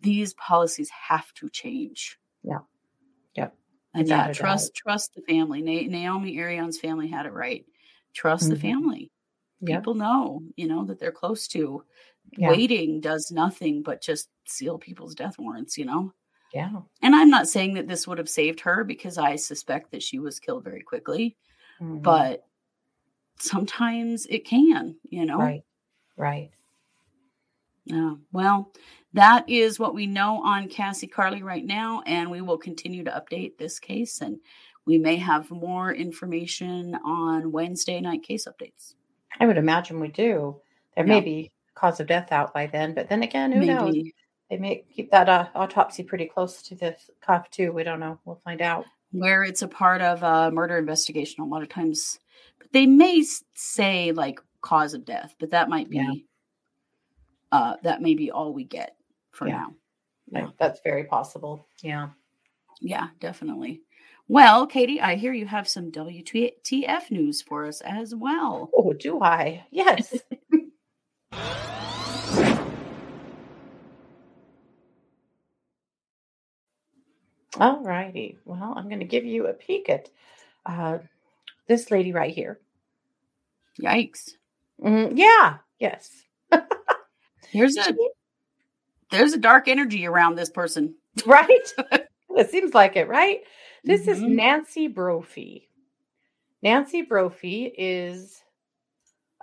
These 0.00 0.34
policies 0.34 0.90
have 0.90 1.32
to 1.34 1.48
change. 1.50 2.18
Yeah. 2.42 2.60
Yep. 3.34 3.56
And 3.94 4.08
yeah, 4.08 4.32
trust 4.32 4.74
trust 4.74 5.14
the 5.14 5.22
family. 5.22 5.62
Na- 5.62 5.88
Naomi 5.90 6.36
Irion's 6.36 6.78
family 6.78 7.08
had 7.08 7.26
it 7.26 7.32
right. 7.32 7.66
Trust 8.14 8.48
the 8.48 8.56
Mhm. 8.56 8.60
family. 8.60 9.12
People 9.64 9.94
know, 9.94 10.42
you 10.56 10.66
know, 10.66 10.84
that 10.86 10.98
they're 10.98 11.12
close 11.12 11.46
to. 11.48 11.84
Yeah. 12.36 12.48
Waiting 12.50 13.00
does 13.00 13.30
nothing 13.30 13.82
but 13.82 14.00
just 14.00 14.30
seal 14.46 14.78
people's 14.78 15.14
death 15.14 15.38
warrants, 15.38 15.76
you 15.76 15.84
know? 15.84 16.12
Yeah. 16.54 16.80
And 17.02 17.14
I'm 17.14 17.28
not 17.30 17.46
saying 17.48 17.74
that 17.74 17.86
this 17.88 18.08
would 18.08 18.18
have 18.18 18.28
saved 18.28 18.60
her 18.60 18.84
because 18.84 19.18
I 19.18 19.36
suspect 19.36 19.90
that 19.90 20.02
she 20.02 20.18
was 20.18 20.40
killed 20.40 20.64
very 20.64 20.80
quickly, 20.82 21.36
Mhm. 21.80 22.02
but 22.02 22.46
sometimes 23.38 24.26
it 24.26 24.44
can, 24.44 24.98
you 25.10 25.26
know? 25.26 25.38
right. 25.38 25.62
Right. 26.16 26.50
Yeah. 27.84 28.14
Well, 28.32 28.72
that 29.14 29.48
is 29.48 29.78
what 29.78 29.94
we 29.94 30.06
know 30.06 30.42
on 30.42 30.68
Cassie 30.68 31.08
Carli 31.08 31.42
right 31.42 31.64
now, 31.64 32.02
and 32.06 32.30
we 32.30 32.40
will 32.40 32.58
continue 32.58 33.04
to 33.04 33.10
update 33.10 33.58
this 33.58 33.78
case, 33.78 34.20
and 34.20 34.38
we 34.86 34.98
may 34.98 35.16
have 35.16 35.50
more 35.50 35.92
information 35.92 36.94
on 37.04 37.52
Wednesday 37.52 38.00
night 38.00 38.22
case 38.22 38.46
updates. 38.46 38.94
I 39.38 39.46
would 39.46 39.58
imagine 39.58 40.00
we 40.00 40.08
do. 40.08 40.60
There 40.96 41.06
Yeah. 41.06 41.14
may 41.14 41.20
be 41.20 41.50
cause 41.74 42.00
of 42.00 42.06
death 42.06 42.30
out 42.32 42.52
by 42.54 42.66
then, 42.66 42.94
but 42.94 43.08
then 43.08 43.22
again, 43.22 43.52
who 43.52 43.64
knows? 43.64 43.94
They 44.48 44.58
may 44.58 44.84
keep 44.94 45.10
that 45.12 45.28
uh, 45.28 45.48
autopsy 45.54 46.02
pretty 46.02 46.26
close 46.26 46.60
to 46.62 46.74
the 46.74 46.96
cuff 47.20 47.48
too. 47.50 47.72
We 47.72 47.84
don't 47.84 48.00
know. 48.00 48.18
We'll 48.24 48.40
find 48.44 48.60
out. 48.60 48.84
where 49.12 49.42
it's 49.42 49.62
a 49.62 49.66
part 49.68 50.00
of 50.02 50.22
a 50.22 50.52
murder 50.52 50.78
investigation, 50.78 51.42
a 51.42 51.46
lot 51.46 51.62
of 51.62 51.68
times, 51.68 52.20
but 52.60 52.70
they 52.72 52.86
may 52.86 53.24
say 53.54 54.12
like 54.12 54.40
cause 54.60 54.94
of 54.94 55.04
death, 55.04 55.34
but 55.40 55.50
that 55.50 55.68
might 55.68 55.90
be, 55.90 55.96
Yeah. 55.96 56.12
uh, 57.50 57.76
that 57.82 58.02
may 58.02 58.14
be 58.14 58.30
all 58.30 58.52
we 58.52 58.62
get 58.64 58.94
for 59.32 59.48
Yeah. 59.48 59.54
now. 59.58 59.74
Like, 60.30 60.44
Yeah. 60.44 60.50
that's 60.58 60.80
very 60.84 61.04
possible. 61.04 61.66
Yeah. 61.82 62.10
Yeah, 62.80 63.08
definitely. 63.20 63.82
Well, 64.28 64.66
Katie, 64.66 65.00
I 65.00 65.16
hear 65.16 65.32
you 65.32 65.46
have 65.46 65.68
some 65.68 65.90
WTF 65.90 67.10
news 67.10 67.42
for 67.42 67.66
us 67.66 67.80
as 67.80 68.14
well. 68.14 68.70
Oh, 68.76 68.92
do 68.92 69.20
I? 69.22 69.66
Yes. 69.70 70.16
All 77.58 77.82
righty. 77.82 78.38
Well, 78.44 78.74
I'm 78.76 78.88
going 78.88 79.00
to 79.00 79.06
give 79.06 79.24
you 79.24 79.46
a 79.46 79.52
peek 79.52 79.88
at 79.88 80.08
uh, 80.64 80.98
this 81.66 81.90
lady 81.90 82.12
right 82.12 82.32
here. 82.32 82.60
Yikes. 83.82 84.30
Mm, 84.82 85.12
yeah. 85.16 85.56
Yes. 85.78 86.10
Here's 87.50 87.76
a 87.76 87.92
there's 89.10 89.32
a 89.32 89.38
dark 89.38 89.68
energy 89.68 90.06
around 90.06 90.34
this 90.36 90.50
person. 90.50 90.94
right? 91.26 91.72
it 92.36 92.50
seems 92.50 92.74
like 92.74 92.96
it, 92.96 93.08
right? 93.08 93.40
This 93.84 94.06
is 94.08 94.18
Mhm. 94.20 94.36
Nancy 94.36 94.88
Brophy. 94.88 95.68
Nancy 96.62 97.02
Brophy 97.02 97.72
is 97.76 98.42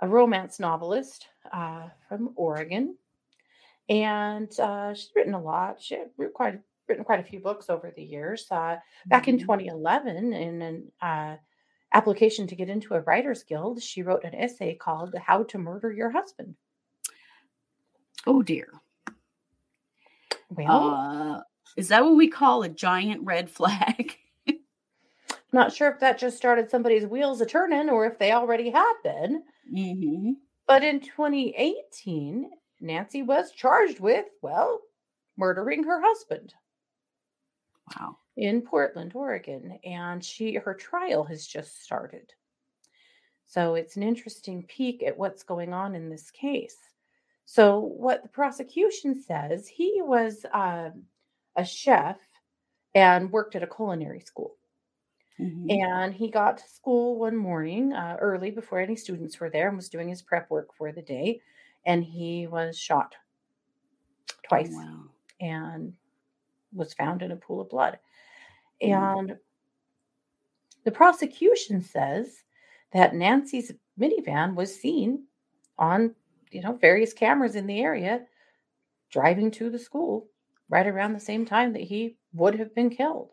a 0.00 0.08
romance 0.08 0.60
novelist 0.60 1.26
uh, 1.52 1.88
from 2.08 2.32
Oregon, 2.36 2.96
and 3.88 4.48
uh, 4.60 4.94
she's 4.94 5.10
written 5.16 5.34
a 5.34 5.42
lot. 5.42 5.82
She 5.82 5.94
had 5.96 6.10
writ- 6.16 6.32
quite 6.34 6.60
written 6.86 7.04
quite 7.04 7.20
a 7.20 7.24
few 7.24 7.40
books 7.40 7.68
over 7.68 7.92
the 7.94 8.02
years. 8.04 8.46
Uh, 8.50 8.76
back 9.06 9.26
in 9.28 9.36
Mhm. 9.36 9.40
2011, 9.40 10.32
in 10.32 10.62
an 10.62 10.92
uh, 11.02 11.36
application 11.92 12.46
to 12.46 12.54
get 12.56 12.68
into 12.70 12.94
a 12.94 13.00
writers 13.00 13.42
guild, 13.42 13.82
she 13.82 14.02
wrote 14.02 14.24
an 14.24 14.34
essay 14.36 14.74
called 14.76 15.14
"How 15.16 15.42
to 15.42 15.58
Murder 15.58 15.92
Your 15.92 16.10
Husband." 16.10 16.54
Oh 18.26 18.42
dear. 18.42 18.68
Well, 20.50 21.02
Uh, 21.34 21.40
is 21.76 21.88
that 21.88 22.04
what 22.04 22.16
we 22.16 22.28
call 22.28 22.62
a 22.62 22.68
giant 22.68 23.22
red 23.24 23.50
flag? 23.50 24.16
not 25.52 25.72
sure 25.72 25.90
if 25.90 26.00
that 26.00 26.18
just 26.18 26.36
started 26.38 26.70
somebody's 26.70 27.06
wheels 27.06 27.40
a 27.40 27.46
turning 27.46 27.90
or 27.90 28.06
if 28.06 28.18
they 28.18 28.32
already 28.32 28.70
had 28.70 28.94
been. 29.02 29.44
hmm 29.70 30.40
But 30.68 30.84
in 30.84 31.00
2018, 31.00 32.52
Nancy 32.78 33.22
was 33.24 33.50
charged 33.50 33.98
with, 33.98 34.26
well, 34.40 34.82
murdering 35.36 35.82
her 35.82 36.00
husband 36.00 36.54
Wow. 37.86 38.18
in 38.36 38.62
Portland, 38.62 39.14
Oregon, 39.14 39.78
and 39.84 40.24
she 40.24 40.54
her 40.54 40.72
trial 40.72 41.24
has 41.24 41.46
just 41.46 41.82
started. 41.82 42.32
So 43.46 43.74
it's 43.74 43.96
an 43.96 44.04
interesting 44.04 44.64
peek 44.64 45.02
at 45.02 45.18
what's 45.18 45.42
going 45.42 45.72
on 45.74 45.96
in 45.96 46.08
this 46.08 46.30
case. 46.30 46.87
So 47.50 47.78
what 47.80 48.22
the 48.22 48.28
prosecution 48.28 49.18
says, 49.22 49.66
he 49.66 50.02
was 50.02 50.44
um, 50.52 51.04
a 51.56 51.64
chef 51.64 52.18
and 52.94 53.32
worked 53.32 53.56
at 53.56 53.62
a 53.62 53.66
culinary 53.66 54.20
school. 54.20 54.56
Mhm. 55.40 55.82
And 55.82 56.12
he 56.12 56.30
got 56.30 56.58
to 56.58 56.68
school 56.68 57.18
one 57.18 57.34
morning 57.34 57.94
uh, 57.94 58.18
early 58.20 58.50
before 58.50 58.80
any 58.80 58.96
students 58.96 59.40
were 59.40 59.48
there 59.48 59.68
and 59.68 59.78
was 59.78 59.88
doing 59.88 60.10
his 60.10 60.20
prep 60.20 60.50
work 60.50 60.74
for 60.74 60.92
the 60.92 61.00
day. 61.00 61.40
And 61.86 62.04
he 62.04 62.46
was 62.46 62.78
shot 62.78 63.14
twice 64.42 64.68
Oh, 64.70 64.76
wow. 64.76 65.04
and 65.40 65.94
was 66.74 66.92
found 66.92 67.22
in 67.22 67.32
a 67.32 67.36
pool 67.36 67.62
of 67.62 67.70
blood. 67.70 67.98
Mm. 68.82 68.92
And 68.92 69.36
the 70.84 70.90
prosecution 70.90 71.80
says 71.80 72.44
that 72.92 73.14
Nancy's 73.14 73.72
minivan 73.98 74.54
was 74.54 74.78
seen 74.78 75.24
on, 75.78 76.14
you 76.50 76.62
know, 76.62 76.72
various 76.74 77.12
cameras 77.12 77.54
in 77.56 77.66
the 77.66 77.80
area 77.80 78.26
driving 79.10 79.50
to 79.52 79.70
the 79.70 79.78
school 79.78 80.28
right 80.68 80.86
around 80.86 81.12
the 81.14 81.20
same 81.20 81.46
time 81.46 81.72
that 81.72 81.82
he 81.82 82.16
would 82.32 82.54
have 82.54 82.74
been 82.74 82.90
killed. 82.90 83.30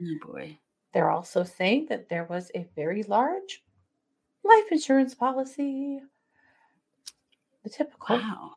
Oh 0.00 0.32
boy. 0.32 0.58
They're 0.92 1.10
also 1.10 1.44
saying 1.44 1.86
that 1.90 2.08
there 2.08 2.24
was 2.24 2.50
a 2.54 2.66
very 2.74 3.02
large 3.02 3.62
life 4.44 4.64
insurance 4.70 5.14
policy. 5.14 6.00
The 7.64 7.70
typical. 7.70 8.16
Wow. 8.16 8.52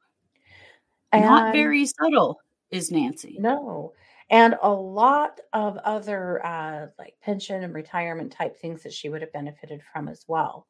Not 1.14 1.54
very 1.54 1.86
subtle 1.86 2.40
is 2.70 2.92
Nancy. 2.92 3.38
No. 3.40 3.94
And 4.30 4.56
a 4.62 4.72
lot 4.72 5.40
of 5.54 5.78
other 5.78 6.46
uh, 6.46 6.88
like 7.00 7.16
pension 7.22 7.64
and 7.64 7.74
retirement 7.74 8.32
type 8.32 8.58
things 8.58 8.84
that 8.84 8.94
she 8.94 9.10
would 9.10 9.22
have 9.22 9.34
benefited 9.34 9.82
from 9.92 10.08
as 10.08 10.24
well. 10.28 10.68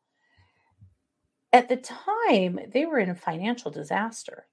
At 1.51 1.69
the 1.69 1.77
time, 1.77 2.59
they 2.71 2.85
were 2.85 2.99
in 2.99 3.09
a 3.09 3.15
financial 3.15 3.71
disaster 3.71 4.45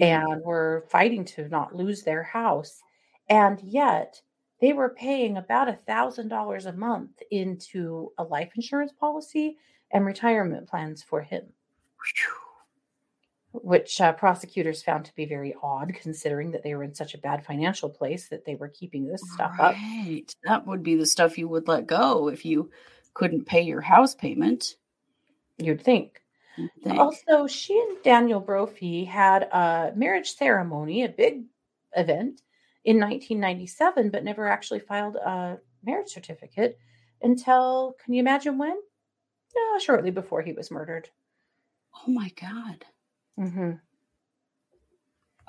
and 0.00 0.42
were 0.42 0.84
fighting 0.90 1.24
to 1.24 1.48
not 1.48 1.74
lose 1.74 2.02
their 2.02 2.22
house. 2.22 2.82
And 3.28 3.60
yet, 3.62 4.20
they 4.60 4.72
were 4.72 4.90
paying 4.90 5.36
about 5.36 5.68
a 5.68 5.78
thousand 5.86 6.28
dollars 6.28 6.66
a 6.66 6.72
month 6.72 7.22
into 7.30 8.12
a 8.18 8.24
life 8.24 8.52
insurance 8.56 8.92
policy 8.92 9.56
and 9.92 10.04
retirement 10.04 10.68
plans 10.68 11.02
for 11.02 11.22
him, 11.22 11.44
which 13.52 14.00
uh, 14.00 14.12
prosecutors 14.12 14.82
found 14.82 15.04
to 15.06 15.14
be 15.14 15.24
very 15.24 15.54
odd, 15.62 15.94
considering 15.94 16.50
that 16.50 16.62
they 16.62 16.74
were 16.74 16.84
in 16.84 16.94
such 16.94 17.14
a 17.14 17.18
bad 17.18 17.44
financial 17.44 17.88
place 17.88 18.28
that 18.28 18.44
they 18.44 18.54
were 18.56 18.68
keeping 18.68 19.06
this 19.06 19.22
stuff 19.32 19.54
up. 19.58 19.74
That 20.44 20.66
would 20.66 20.82
be 20.82 20.96
the 20.96 21.06
stuff 21.06 21.38
you 21.38 21.48
would 21.48 21.68
let 21.68 21.86
go 21.86 22.28
if 22.28 22.44
you 22.44 22.70
couldn't 23.14 23.46
pay 23.46 23.62
your 23.62 23.80
house 23.80 24.14
payment. 24.14 24.74
You'd 25.58 25.82
think. 25.82 26.20
Also, 26.90 27.46
she 27.46 27.78
and 27.78 28.02
Daniel 28.02 28.40
Brophy 28.40 29.04
had 29.04 29.44
a 29.44 29.92
marriage 29.94 30.32
ceremony, 30.34 31.04
a 31.04 31.08
big 31.08 31.44
event 31.96 32.42
in 32.84 32.96
1997, 33.00 34.10
but 34.10 34.24
never 34.24 34.48
actually 34.48 34.80
filed 34.80 35.16
a 35.16 35.58
marriage 35.84 36.08
certificate 36.08 36.78
until, 37.22 37.94
can 38.02 38.14
you 38.14 38.20
imagine 38.20 38.58
when? 38.58 38.76
Uh, 39.56 39.78
shortly 39.78 40.10
before 40.10 40.42
he 40.42 40.52
was 40.52 40.70
murdered. 40.70 41.08
oh 42.06 42.10
my 42.10 42.30
God. 42.40 42.84
Mm-hmm. 43.38 43.72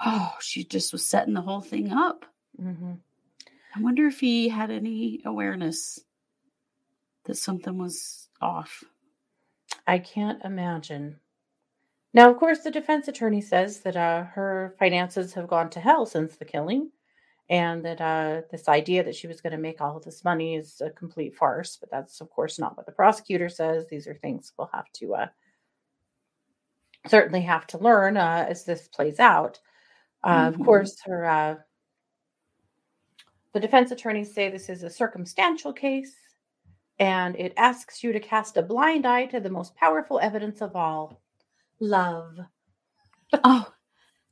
Oh, 0.06 0.34
she 0.40 0.64
just 0.64 0.92
was 0.94 1.08
setting 1.08 1.34
the 1.34 1.42
whole 1.42 1.62
thing 1.62 1.92
up. 1.92 2.26
hmm 2.60 2.94
I 3.76 3.82
wonder 3.82 4.08
if 4.08 4.20
he 4.20 4.50
had 4.50 4.72
any 4.72 5.22
awareness 5.26 6.00
that 7.26 7.36
something 7.36 7.78
was 7.78 8.30
off. 8.42 8.84
I 9.88 10.00
can't 10.00 10.44
imagine. 10.44 11.20
Now, 12.14 12.30
of 12.30 12.38
course, 12.38 12.60
the 12.60 12.72
defense 12.72 13.08
attorney 13.08 13.42
says 13.42 13.80
that 13.82 13.96
uh, 13.96 14.24
her 14.24 14.76
finances 14.80 15.34
have 15.34 15.48
gone 15.48 15.70
to 15.72 15.80
hell 15.80 16.06
since 16.06 16.36
the 16.36 16.46
killing, 16.46 16.92
and 17.50 17.84
that 17.86 18.02
uh, 18.02 18.42
this 18.52 18.68
idea 18.68 19.04
that 19.04 19.16
she 19.16 19.28
was 19.28 19.40
going 19.42 19.52
to 19.52 19.58
make 19.58 19.80
all 19.82 19.96
of 19.98 20.04
this 20.04 20.24
money 20.26 20.56
is 20.56 20.82
a 20.82 20.90
complete 20.90 21.36
farce. 21.36 21.78
But 21.78 21.90
that's, 21.90 22.20
of 22.22 22.30
course, 22.30 22.60
not 22.60 22.76
what 22.76 22.86
the 22.86 22.92
prosecutor 22.92 23.50
says. 23.50 23.88
These 23.88 24.08
are 24.08 24.16
things 24.16 24.54
we'll 24.58 24.70
have 24.74 24.92
to 24.94 25.16
uh, 25.16 25.28
certainly 27.08 27.42
have 27.42 27.68
to 27.68 27.78
learn 27.78 28.18
uh, 28.18 28.46
as 28.50 28.66
this 28.66 28.88
plays 28.90 29.20
out. 29.20 29.60
Uh, 30.24 30.50
Mhm. 30.52 30.56
Of 30.56 30.60
course, 30.66 30.98
her 31.06 31.26
uh, 31.26 31.56
the 33.54 33.60
defense 33.60 33.92
attorneys 33.92 34.34
say 34.34 34.50
this 34.50 34.70
is 34.70 34.84
a 34.84 34.90
circumstantial 34.90 35.74
case, 35.74 36.16
and 37.00 37.36
it 37.36 37.54
asks 37.58 38.04
you 38.04 38.12
to 38.14 38.20
cast 38.20 38.58
a 38.58 38.62
blind 38.62 39.06
eye 39.06 39.26
to 39.28 39.40
the 39.40 39.50
most 39.50 39.76
powerful 39.76 40.20
evidence 40.20 40.62
of 40.62 40.76
all, 40.76 41.22
love. 41.80 42.40
Oh, 43.44 43.72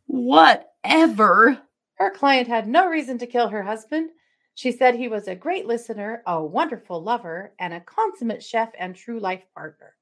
whatever. 0.08 1.60
Her 1.96 2.12
client 2.12 2.48
had 2.48 2.68
no 2.68 2.88
reason 2.88 3.18
to 3.20 3.28
kill 3.28 3.48
her 3.50 3.64
husband. 3.64 4.10
She 4.56 4.72
said 4.72 4.96
he 4.96 5.08
was 5.10 5.28
a 5.28 5.36
great 5.36 5.66
listener, 5.66 6.24
a 6.26 6.44
wonderful 6.44 7.02
lover, 7.04 7.54
and 7.60 7.74
a 7.74 7.82
consummate 7.82 8.42
chef 8.44 8.72
and 8.80 8.96
true 8.96 9.20
life 9.20 9.44
partner. 9.54 9.96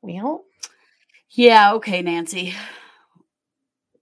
Well, 0.00 0.44
Yeah, 1.30 1.74
okay, 1.74 2.02
Nancy. 2.02 2.54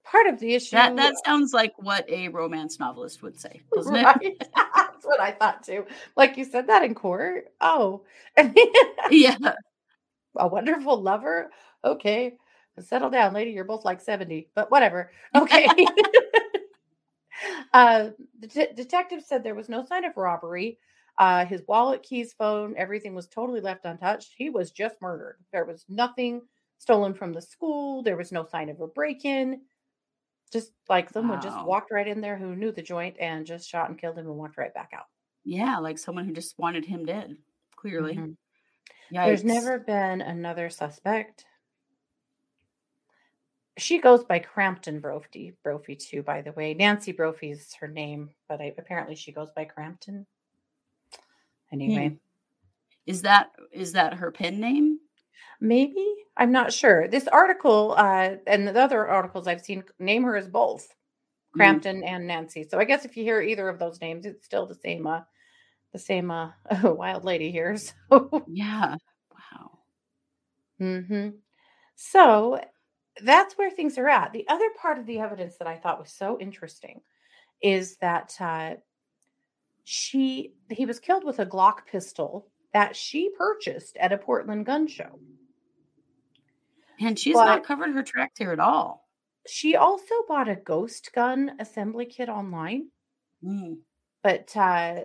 part 0.04 0.26
of 0.28 0.38
the 0.38 0.54
issue 0.54 0.76
That 0.76 0.94
that 0.96 1.14
sounds 1.24 1.52
like 1.52 1.72
what 1.78 2.08
a 2.08 2.28
romance 2.28 2.78
novelist 2.78 3.22
would 3.22 3.38
say, 3.40 3.60
doesn't 3.74 3.92
right? 4.04 4.16
it? 4.20 4.48
What 5.06 5.20
I 5.20 5.30
thought 5.32 5.62
too. 5.62 5.86
Like 6.16 6.36
you 6.36 6.44
said 6.44 6.66
that 6.68 6.82
in 6.84 6.94
court. 6.94 7.46
Oh, 7.60 8.02
yeah. 9.10 9.36
a 10.36 10.48
wonderful 10.48 11.00
lover. 11.00 11.50
Okay, 11.84 12.36
settle 12.80 13.10
down, 13.10 13.32
lady. 13.34 13.52
You're 13.52 13.64
both 13.64 13.84
like 13.84 14.00
70, 14.00 14.50
but 14.54 14.70
whatever. 14.70 15.10
Okay. 15.34 15.68
uh, 17.72 18.10
the 18.40 18.46
de- 18.46 18.72
detective 18.74 19.22
said 19.24 19.42
there 19.42 19.54
was 19.54 19.68
no 19.68 19.84
sign 19.84 20.04
of 20.04 20.16
robbery. 20.16 20.78
Uh, 21.18 21.44
his 21.46 21.62
wallet, 21.66 22.02
keys, 22.02 22.34
phone, 22.34 22.74
everything 22.76 23.14
was 23.14 23.26
totally 23.26 23.60
left 23.60 23.84
untouched. 23.84 24.34
He 24.36 24.50
was 24.50 24.70
just 24.70 25.00
murdered. 25.00 25.36
There 25.52 25.64
was 25.64 25.84
nothing 25.88 26.42
stolen 26.78 27.14
from 27.14 27.32
the 27.32 27.40
school. 27.40 28.02
There 28.02 28.16
was 28.18 28.32
no 28.32 28.44
sign 28.44 28.68
of 28.68 28.80
a 28.80 28.86
break 28.86 29.24
in. 29.24 29.62
Just 30.52 30.72
like 30.88 31.10
someone 31.10 31.40
just 31.40 31.56
Wow. 31.56 31.66
walked 31.66 31.90
right 31.90 32.06
in 32.06 32.20
there 32.20 32.36
who 32.38 32.54
knew 32.54 32.70
the 32.72 32.82
joint 32.82 33.16
and 33.18 33.44
just 33.46 33.68
shot 33.68 33.88
and 33.90 33.98
killed 33.98 34.16
him 34.18 34.26
and 34.26 34.36
walked 34.36 34.56
right 34.56 34.72
back 34.72 34.90
out. 34.94 35.06
Yeah, 35.44 35.78
like 35.78 35.98
someone 35.98 36.24
who 36.24 36.32
just 36.32 36.58
wanted 36.58 36.84
him 36.84 37.04
dead, 37.04 37.36
clearly. 37.74 38.14
Mhm. 38.16 38.36
Yikes. 39.12 39.24
There's 39.26 39.44
never 39.44 39.78
been 39.78 40.20
another 40.20 40.70
suspect. 40.70 41.46
She 43.78 43.98
goes 44.00 44.24
by 44.24 44.38
Crampton 44.38 45.00
Brophy, 45.00 45.52
Brophy 45.62 45.96
too, 45.96 46.22
by 46.22 46.40
the 46.42 46.52
way. 46.52 46.72
Nancy 46.74 47.12
Brophy 47.12 47.50
is 47.50 47.74
her 47.74 47.88
name, 47.88 48.30
but 48.48 48.60
I, 48.60 48.74
apparently 48.78 49.14
she 49.14 49.32
goes 49.32 49.50
by 49.50 49.64
Crampton. 49.66 50.26
Anyway, 51.72 52.08
Hmm. 52.10 52.14
Is 53.06 53.22
that 53.22 53.52
is 53.72 53.92
that 53.92 54.14
her 54.14 54.32
pen 54.32 54.58
name? 54.60 54.98
Maybe 55.60 56.06
I'm 56.36 56.52
not 56.52 56.72
sure. 56.72 57.08
This 57.08 57.28
article 57.28 57.94
uh, 57.96 58.36
and 58.46 58.66
the 58.68 58.78
other 58.80 59.06
articles 59.08 59.46
I've 59.46 59.62
seen 59.62 59.84
name 59.98 60.24
her 60.24 60.36
as 60.36 60.48
both 60.48 60.88
Hmm. 61.54 61.58
Crampton 61.58 62.04
and 62.04 62.26
Nancy. 62.26 62.64
So 62.68 62.78
I 62.78 62.84
guess 62.84 63.04
if 63.04 63.16
you 63.16 63.24
hear 63.24 63.40
either 63.42 63.68
of 63.68 63.78
those 63.78 64.00
names, 64.00 64.26
it's 64.26 64.44
still 64.44 64.66
the 64.66 64.74
same. 64.76 65.06
Uh, 65.06 65.20
the 65.92 65.98
same 65.98 66.30
uh, 66.30 66.50
wild 66.84 67.24
lady 67.24 67.50
here. 67.50 67.76
So 68.10 68.44
Yeah. 68.46 68.96
Wow. 69.32 69.78
hmm 70.78 71.28
So 71.96 72.60
that's 73.22 73.56
where 73.58 73.70
things 73.70 73.98
are 73.98 74.08
at. 74.08 74.32
The 74.32 74.46
other 74.48 74.68
part 74.80 74.98
of 74.98 75.06
the 75.06 75.20
evidence 75.20 75.56
that 75.58 75.68
I 75.68 75.76
thought 75.76 76.00
was 76.00 76.12
so 76.12 76.38
interesting 76.40 77.00
is 77.62 77.96
that 77.98 78.34
uh, 78.40 78.74
she 79.84 80.52
he 80.70 80.84
was 80.86 80.98
killed 81.00 81.24
with 81.24 81.38
a 81.38 81.46
Glock 81.46 81.86
pistol 81.86 82.48
that 82.76 82.94
she 82.94 83.30
purchased 83.30 83.96
at 83.96 84.12
a 84.12 84.18
Portland 84.18 84.66
gun 84.66 84.86
show. 84.86 85.18
And 87.00 87.18
she's 87.18 87.32
But- 87.32 87.46
not 87.46 87.64
covered 87.64 87.92
her 87.94 88.02
tracks 88.02 88.36
here 88.38 88.52
at 88.52 88.60
all. 88.60 89.08
She 89.46 89.76
also 89.76 90.14
bought 90.28 90.46
a 90.50 90.56
ghost 90.56 91.10
gun 91.14 91.56
assembly 91.58 92.04
kit 92.04 92.28
online, 92.28 92.90
Mm. 93.42 93.78
but 94.22 94.54
uh, 94.54 95.04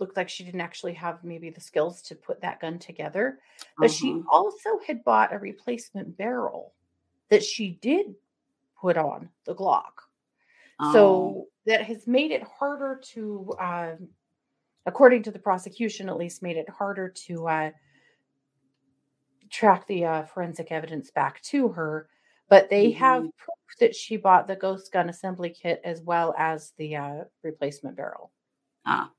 looked 0.00 0.16
like 0.16 0.28
she 0.28 0.42
didn't 0.42 0.60
actually 0.60 0.94
have 0.94 1.22
maybe 1.22 1.50
the 1.50 1.60
skills 1.60 2.02
to 2.02 2.16
put 2.16 2.40
that 2.40 2.58
gun 2.58 2.80
together. 2.80 3.38
But 3.76 3.92
she 3.92 4.10
Uh-huh. 4.14 4.22
also 4.28 4.80
had 4.80 5.04
bought 5.04 5.32
a 5.32 5.38
replacement 5.38 6.16
barrel 6.16 6.74
that 7.28 7.44
she 7.44 7.74
did 7.74 8.16
put 8.80 8.96
on 8.96 9.30
the 9.44 9.54
Glock. 9.54 9.92
Oh. 10.80 10.92
So 10.92 11.48
that 11.66 11.82
has 11.82 12.08
made 12.08 12.32
it 12.32 12.42
harder 12.42 12.96
to, 13.12 13.54
um, 13.60 14.08
according 14.88 15.22
to 15.24 15.30
the 15.30 15.38
prosecution, 15.38 16.08
at 16.08 16.16
least, 16.16 16.42
made 16.42 16.56
it 16.56 16.68
harder 16.68 17.08
to 17.26 17.46
uh, 17.46 17.70
track 19.50 19.86
the 19.86 20.04
uh, 20.04 20.24
forensic 20.24 20.72
evidence 20.72 21.10
back 21.10 21.40
to 21.42 21.68
her. 21.68 22.08
But 22.48 22.70
they 22.70 22.92
have 22.92 23.24
Mhm. 23.24 23.36
proof 23.36 23.78
that 23.80 23.94
she 23.94 24.16
bought 24.16 24.46
the 24.46 24.56
ghost 24.56 24.90
gun 24.90 25.08
assembly 25.10 25.50
kit 25.50 25.80
as 25.84 26.00
well 26.02 26.34
as 26.38 26.72
the 26.78 26.96
uh, 26.96 27.24
replacement 27.42 27.96
barrel. 27.96 28.32
ah. 28.86 29.12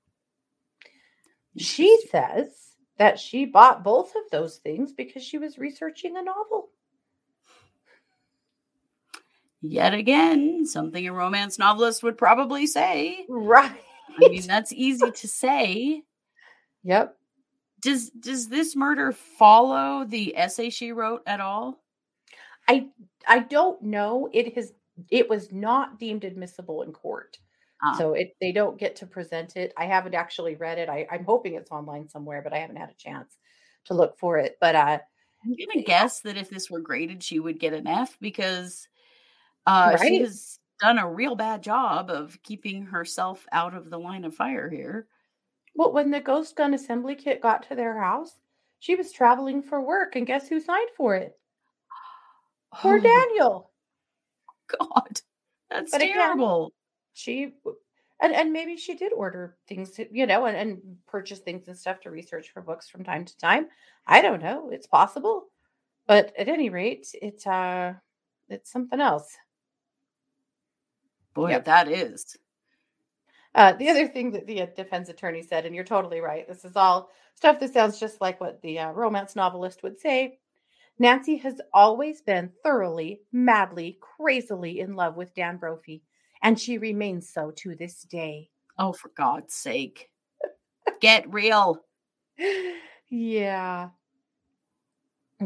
She 1.58 1.98
says 2.10 2.76
that 2.98 3.20
she 3.20 3.46
bought 3.46 3.84
both 3.84 4.16
of 4.16 4.24
those 4.32 4.58
things 4.58 4.94
because 4.94 5.24
she 5.24 5.38
was 5.38 5.58
researching 5.60 6.18
a 6.18 6.24
novel. 6.24 6.70
Yet 9.62 9.94
again, 9.94 10.66
something 10.66 11.06
a 11.08 11.12
romance 11.14 11.60
novelist 11.60 12.02
would 12.02 12.18
probably 12.18 12.66
say. 12.66 13.26
Right. 13.28 13.84
I 14.18 14.30
mean, 14.30 14.42
that's 14.48 14.74
easy 14.74 15.12
to 15.12 15.28
say. 15.28 16.04
Yep. 16.84 17.16
Does 17.82 18.10
does 18.10 18.50
this 18.50 18.76
murder 18.76 19.12
follow 19.12 20.06
the 20.06 20.36
essay 20.36 20.70
she 20.70 20.92
wrote 20.92 21.22
at 21.26 21.40
all? 21.40 21.82
I 22.68 22.88
I 23.28 23.40
don't 23.40 23.82
know. 23.82 24.30
It 24.34 24.56
has 24.56 24.74
it 25.10 25.30
was 25.30 25.52
not 25.52 25.98
deemed 25.98 26.26
admissible 26.26 26.82
in 26.82 26.92
court. 26.92 27.38
Ah. 27.82 27.96
So 27.98 28.14
it 28.14 28.36
they 28.42 28.52
don't 28.52 28.78
get 28.78 28.98
to 28.98 29.06
present 29.06 29.56
it. 29.56 29.74
I 29.78 29.86
haven't 29.86 30.14
actually 30.14 30.56
read 30.56 30.78
it. 30.78 30.90
I, 30.90 31.08
I'm 31.10 31.24
hoping 31.24 31.54
it's 31.54 31.72
online 31.72 32.10
somewhere, 32.10 32.42
but 32.42 32.52
I 32.54 32.58
haven't 32.58 32.76
had 32.76 32.90
a 32.90 32.96
chance 32.96 33.38
to 33.86 33.94
look 33.94 34.20
for 34.20 34.38
it. 34.38 34.58
But 34.60 34.76
uh 34.76 35.00
I'm 35.46 35.56
gonna 35.56 35.86
guess 35.86 36.20
that 36.22 36.36
if 36.36 36.50
this 36.50 36.70
were 36.70 36.82
graded, 36.82 37.24
she 37.24 37.40
would 37.40 37.60
get 37.60 37.74
an 37.74 37.88
F 37.88 38.18
because 38.20 38.90
uh, 39.66 39.96
she 39.98 40.04
Right. 40.04 40.22
has 40.22 40.60
done 40.80 40.98
a 41.00 41.10
real 41.12 41.36
bad 41.36 41.62
job 41.62 42.10
of 42.10 42.38
keeping 42.44 42.86
herself 42.86 43.46
out 43.52 43.74
of 43.74 43.90
the 43.90 43.98
line 44.00 44.24
of 44.26 44.36
fire 44.36 44.70
here. 44.70 45.08
well, 45.76 45.92
when 45.92 46.12
the 46.12 46.20
ghost 46.20 46.56
gun 46.56 46.74
assembly 46.74 47.16
kit 47.16 47.42
got 47.42 47.64
to 47.64 47.76
their 47.76 47.98
house, 48.00 48.40
she 48.80 48.96
was 48.96 49.12
traveling 49.12 49.62
for 49.62 49.82
work, 49.82 50.16
and 50.16 50.26
guess 50.28 50.48
who 50.48 50.60
signed 50.60 50.90
for 50.98 51.16
it? 51.16 51.38
Poor 52.76 52.98
Oh, 52.98 53.02
Daniel. 53.02 53.72
God, 54.68 55.22
that's 55.70 55.92
But 55.92 56.02
again- 56.02 56.16
terrible. 56.16 56.74
she 57.14 57.54
and, 58.22 58.34
and 58.36 58.52
maybe 58.54 58.76
she 58.78 58.96
did 58.96 59.14
order 59.14 59.58
things 59.68 59.92
to- 59.92 60.08
you 60.16 60.28
know 60.28 60.46
and, 60.46 60.56
and 60.58 60.98
purchase 61.08 61.40
things 61.40 61.68
and 61.68 61.78
stuff 61.78 62.02
to 62.02 62.12
research 62.12 62.50
for 62.54 62.62
books 62.62 62.88
from 62.90 63.04
time 63.04 63.24
to 63.26 63.38
time 63.38 63.68
i 64.08 64.22
don't 64.22 64.44
know 64.44 64.70
it's 64.72 64.86
possible 64.88 65.46
but 66.06 66.34
at 66.38 66.48
any 66.50 66.70
rate 66.70 67.08
it's 67.22 67.48
uh 67.48 67.94
it's 68.50 68.72
something 68.72 69.00
else 69.02 69.36
Boy, 71.34 71.50
Yep. 71.52 71.66
that 71.66 71.88
is. 71.90 72.38
uh 73.56 73.74
the 73.74 73.90
other 73.90 74.08
thing 74.08 74.32
that 74.32 74.48
the 74.48 74.62
uh, 74.64 74.68
defense 74.76 75.10
attorney 75.10 75.42
said 75.44 75.66
and 75.66 75.76
you're 75.76 75.84
totally 75.84 76.20
right 76.22 76.48
this 76.48 76.66
is 76.66 76.76
all 76.76 77.10
stuff 77.36 77.60
that 77.60 77.74
sounds 77.74 78.00
just 78.00 78.22
like 78.22 78.40
what 78.42 78.62
the 78.62 78.80
uh, 78.80 78.92
romance 78.92 79.36
novelist 79.36 79.84
would 79.84 80.00
say 80.00 80.38
nancy 81.00 81.38
has 81.38 81.62
always 81.74 82.22
been 82.22 82.52
thoroughly 82.64 83.22
madly 83.32 83.98
crazily 84.02 84.80
in 84.82 84.96
love 84.96 85.16
with 85.18 85.34
dan 85.36 85.58
brophy 85.58 86.04
and 86.44 86.60
she 86.60 86.78
remains 86.78 87.30
so 87.30 87.52
to 87.52 87.76
this 87.76 88.04
day 88.04 88.50
Oh, 88.78 88.94
for 88.94 89.10
God's 89.10 89.54
sake, 89.54 90.10
get 91.02 91.32
real. 91.34 91.84
yeah. 93.10 93.90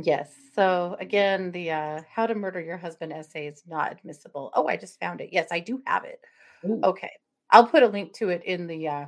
Yes. 0.02 0.34
So 0.56 0.96
again, 1.00 1.52
the 1.52 1.72
uh 1.72 2.02
how 2.10 2.26
to 2.26 2.36
murder 2.36 2.60
your 2.60 2.78
husband 2.78 3.14
essay 3.14 3.48
is 3.48 3.64
not 3.68 3.92
admissible. 3.92 4.52
Oh, 4.56 4.68
I 4.68 4.76
just 4.76 5.00
found 5.00 5.22
it. 5.22 5.30
Yes, 5.32 5.48
I 5.52 5.60
do 5.60 5.82
have 5.86 6.04
it. 6.04 6.20
Ooh. 6.66 6.82
Okay. 6.84 7.12
I'll 7.52 7.68
put 7.68 7.84
a 7.84 7.88
link 7.88 8.14
to 8.14 8.30
it 8.30 8.44
in 8.44 8.66
the 8.68 8.88
uh 8.88 9.06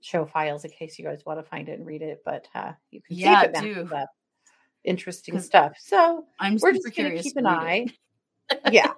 show 0.00 0.24
files 0.24 0.64
in 0.64 0.70
case 0.70 0.98
you 0.98 1.04
guys 1.04 1.24
want 1.26 1.38
to 1.38 1.48
find 1.48 1.68
it 1.68 1.78
and 1.78 1.86
read 1.86 2.02
it, 2.02 2.22
but 2.24 2.46
uh 2.54 2.72
you 2.90 3.02
can 3.02 3.16
Yeah, 3.16 3.42
see 3.42 3.46
if 3.48 3.54
it 3.54 3.74
do. 3.74 3.94
up. 3.94 4.08
Interesting 4.84 5.38
stuff. 5.40 5.72
So 5.78 6.24
I'm 6.40 6.58
we're 6.58 6.72
just 6.72 6.84
gonna 6.84 7.08
curious. 7.08 7.24
keep 7.24 7.34
to 7.34 7.40
an 7.40 7.46
eye. 7.46 7.86
yeah. 8.72 8.92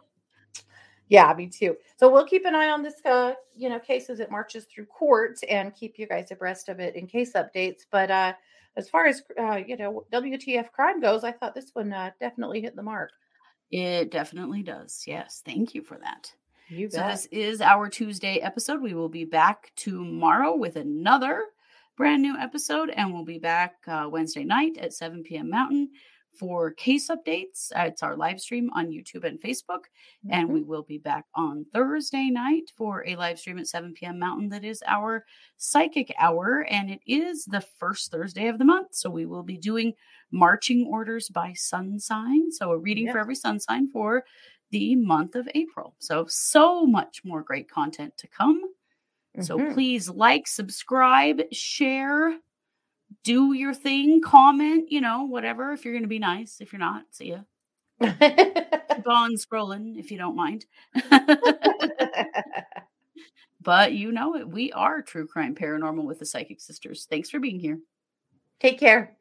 Yeah, 1.08 1.32
me 1.34 1.46
too. 1.46 1.74
So 1.96 2.12
we'll 2.12 2.26
keep 2.26 2.44
an 2.44 2.54
eye 2.54 2.68
on 2.68 2.82
this, 2.82 2.96
uh, 3.06 3.32
you 3.56 3.70
know, 3.70 3.78
case 3.78 4.10
as 4.10 4.20
it 4.20 4.30
marches 4.30 4.66
through 4.66 4.84
court 4.86 5.38
and 5.48 5.74
keep 5.74 5.98
you 5.98 6.06
guys 6.06 6.30
abreast 6.30 6.68
of 6.68 6.80
it 6.80 6.96
in 6.96 7.06
case 7.06 7.32
updates. 7.32 7.86
But 7.90 8.10
uh, 8.10 8.34
as 8.78 8.88
far 8.88 9.06
as 9.06 9.22
uh, 9.38 9.56
you 9.56 9.76
know, 9.76 10.06
WTF 10.12 10.70
crime 10.70 11.00
goes, 11.00 11.24
I 11.24 11.32
thought 11.32 11.54
this 11.54 11.70
one 11.74 11.92
uh, 11.92 12.10
definitely 12.20 12.62
hit 12.62 12.76
the 12.76 12.82
mark. 12.82 13.10
It 13.70 14.10
definitely 14.10 14.62
does. 14.62 15.04
Yes, 15.06 15.42
thank 15.44 15.74
you 15.74 15.82
for 15.82 15.98
that. 15.98 16.32
You 16.70 16.88
So 16.90 16.98
bet. 16.98 17.10
this 17.10 17.26
is 17.26 17.60
our 17.60 17.88
Tuesday 17.90 18.36
episode. 18.38 18.80
We 18.80 18.94
will 18.94 19.08
be 19.08 19.24
back 19.24 19.72
tomorrow 19.76 20.56
with 20.56 20.76
another 20.76 21.44
brand 21.96 22.22
new 22.22 22.36
episode, 22.38 22.90
and 22.90 23.12
we'll 23.12 23.24
be 23.24 23.38
back 23.38 23.76
uh, 23.86 24.08
Wednesday 24.10 24.44
night 24.44 24.78
at 24.78 24.92
7 24.92 25.22
p.m. 25.24 25.50
Mountain 25.50 25.90
for 26.38 26.70
case 26.72 27.08
updates. 27.08 27.72
Uh, 27.76 27.82
it's 27.86 28.02
our 28.02 28.16
live 28.16 28.40
stream 28.40 28.70
on 28.74 28.88
YouTube 28.88 29.24
and 29.24 29.40
Facebook, 29.40 29.84
and 30.30 30.48
Mhm. 30.48 30.52
we 30.52 30.62
will 30.62 30.82
be 30.84 30.98
back 30.98 31.24
on 31.34 31.64
Thursday 31.72 32.30
night 32.30 32.72
for 32.76 33.06
a 33.06 33.16
live 33.16 33.38
stream 33.38 33.58
at 33.58 33.66
7 33.66 33.92
p.m. 33.94 34.18
Mountain. 34.18 34.48
That 34.50 34.64
is 34.64 34.82
our 34.86 35.26
psychic 35.56 36.12
hour, 36.18 36.64
and 36.70 36.90
it 36.90 37.00
is 37.06 37.44
the 37.44 37.60
first 37.60 38.10
Thursday 38.12 38.46
of 38.48 38.58
the 38.58 38.64
month. 38.64 38.94
So 38.94 39.10
we 39.10 39.26
will 39.26 39.42
be 39.42 39.56
doing 39.58 39.94
marching 40.30 40.86
orders 40.86 41.28
by 41.28 41.52
sun 41.54 41.98
sign. 41.98 42.52
So 42.52 42.70
a 42.70 42.78
reading 42.78 43.10
for 43.10 43.18
every 43.18 43.34
sun 43.34 43.58
sign 43.58 43.88
for 43.88 44.24
the 44.70 44.94
month 44.96 45.34
of 45.34 45.48
April. 45.54 45.94
So, 45.98 46.26
so 46.28 46.86
much 46.86 47.24
more 47.24 47.42
great 47.42 47.68
content 47.70 48.16
to 48.18 48.28
come. 48.28 48.62
So 49.40 49.56
Mhm. 49.58 49.72
please 49.74 50.08
like, 50.10 50.46
subscribe, 50.46 51.40
share, 51.52 52.38
do 53.24 53.52
your 53.52 53.74
thing, 53.74 54.20
comment, 54.20 54.90
you 54.90 55.00
know, 55.00 55.24
whatever. 55.24 55.72
If 55.72 55.84
you're 55.84 55.94
going 55.94 56.04
to 56.04 56.08
be 56.08 56.18
nice, 56.18 56.60
if 56.60 56.72
you're 56.72 56.80
not, 56.80 57.04
see 57.10 57.30
ya. 57.30 57.38
Keep 58.00 59.08
on 59.08 59.34
scrolling 59.34 59.98
if 59.98 60.10
you 60.10 60.18
don't 60.18 60.36
mind. 60.36 60.66
but 63.60 63.92
you 63.92 64.12
know 64.12 64.36
it. 64.36 64.48
We 64.48 64.72
are 64.72 65.02
True 65.02 65.26
Crime 65.26 65.54
Paranormal 65.54 66.04
with 66.04 66.18
the 66.20 66.26
Psychic 66.26 66.60
Sisters. 66.60 67.06
Thanks 67.10 67.30
for 67.30 67.40
being 67.40 67.58
here. 67.58 67.78
Take 68.60 68.78
care. 68.78 69.16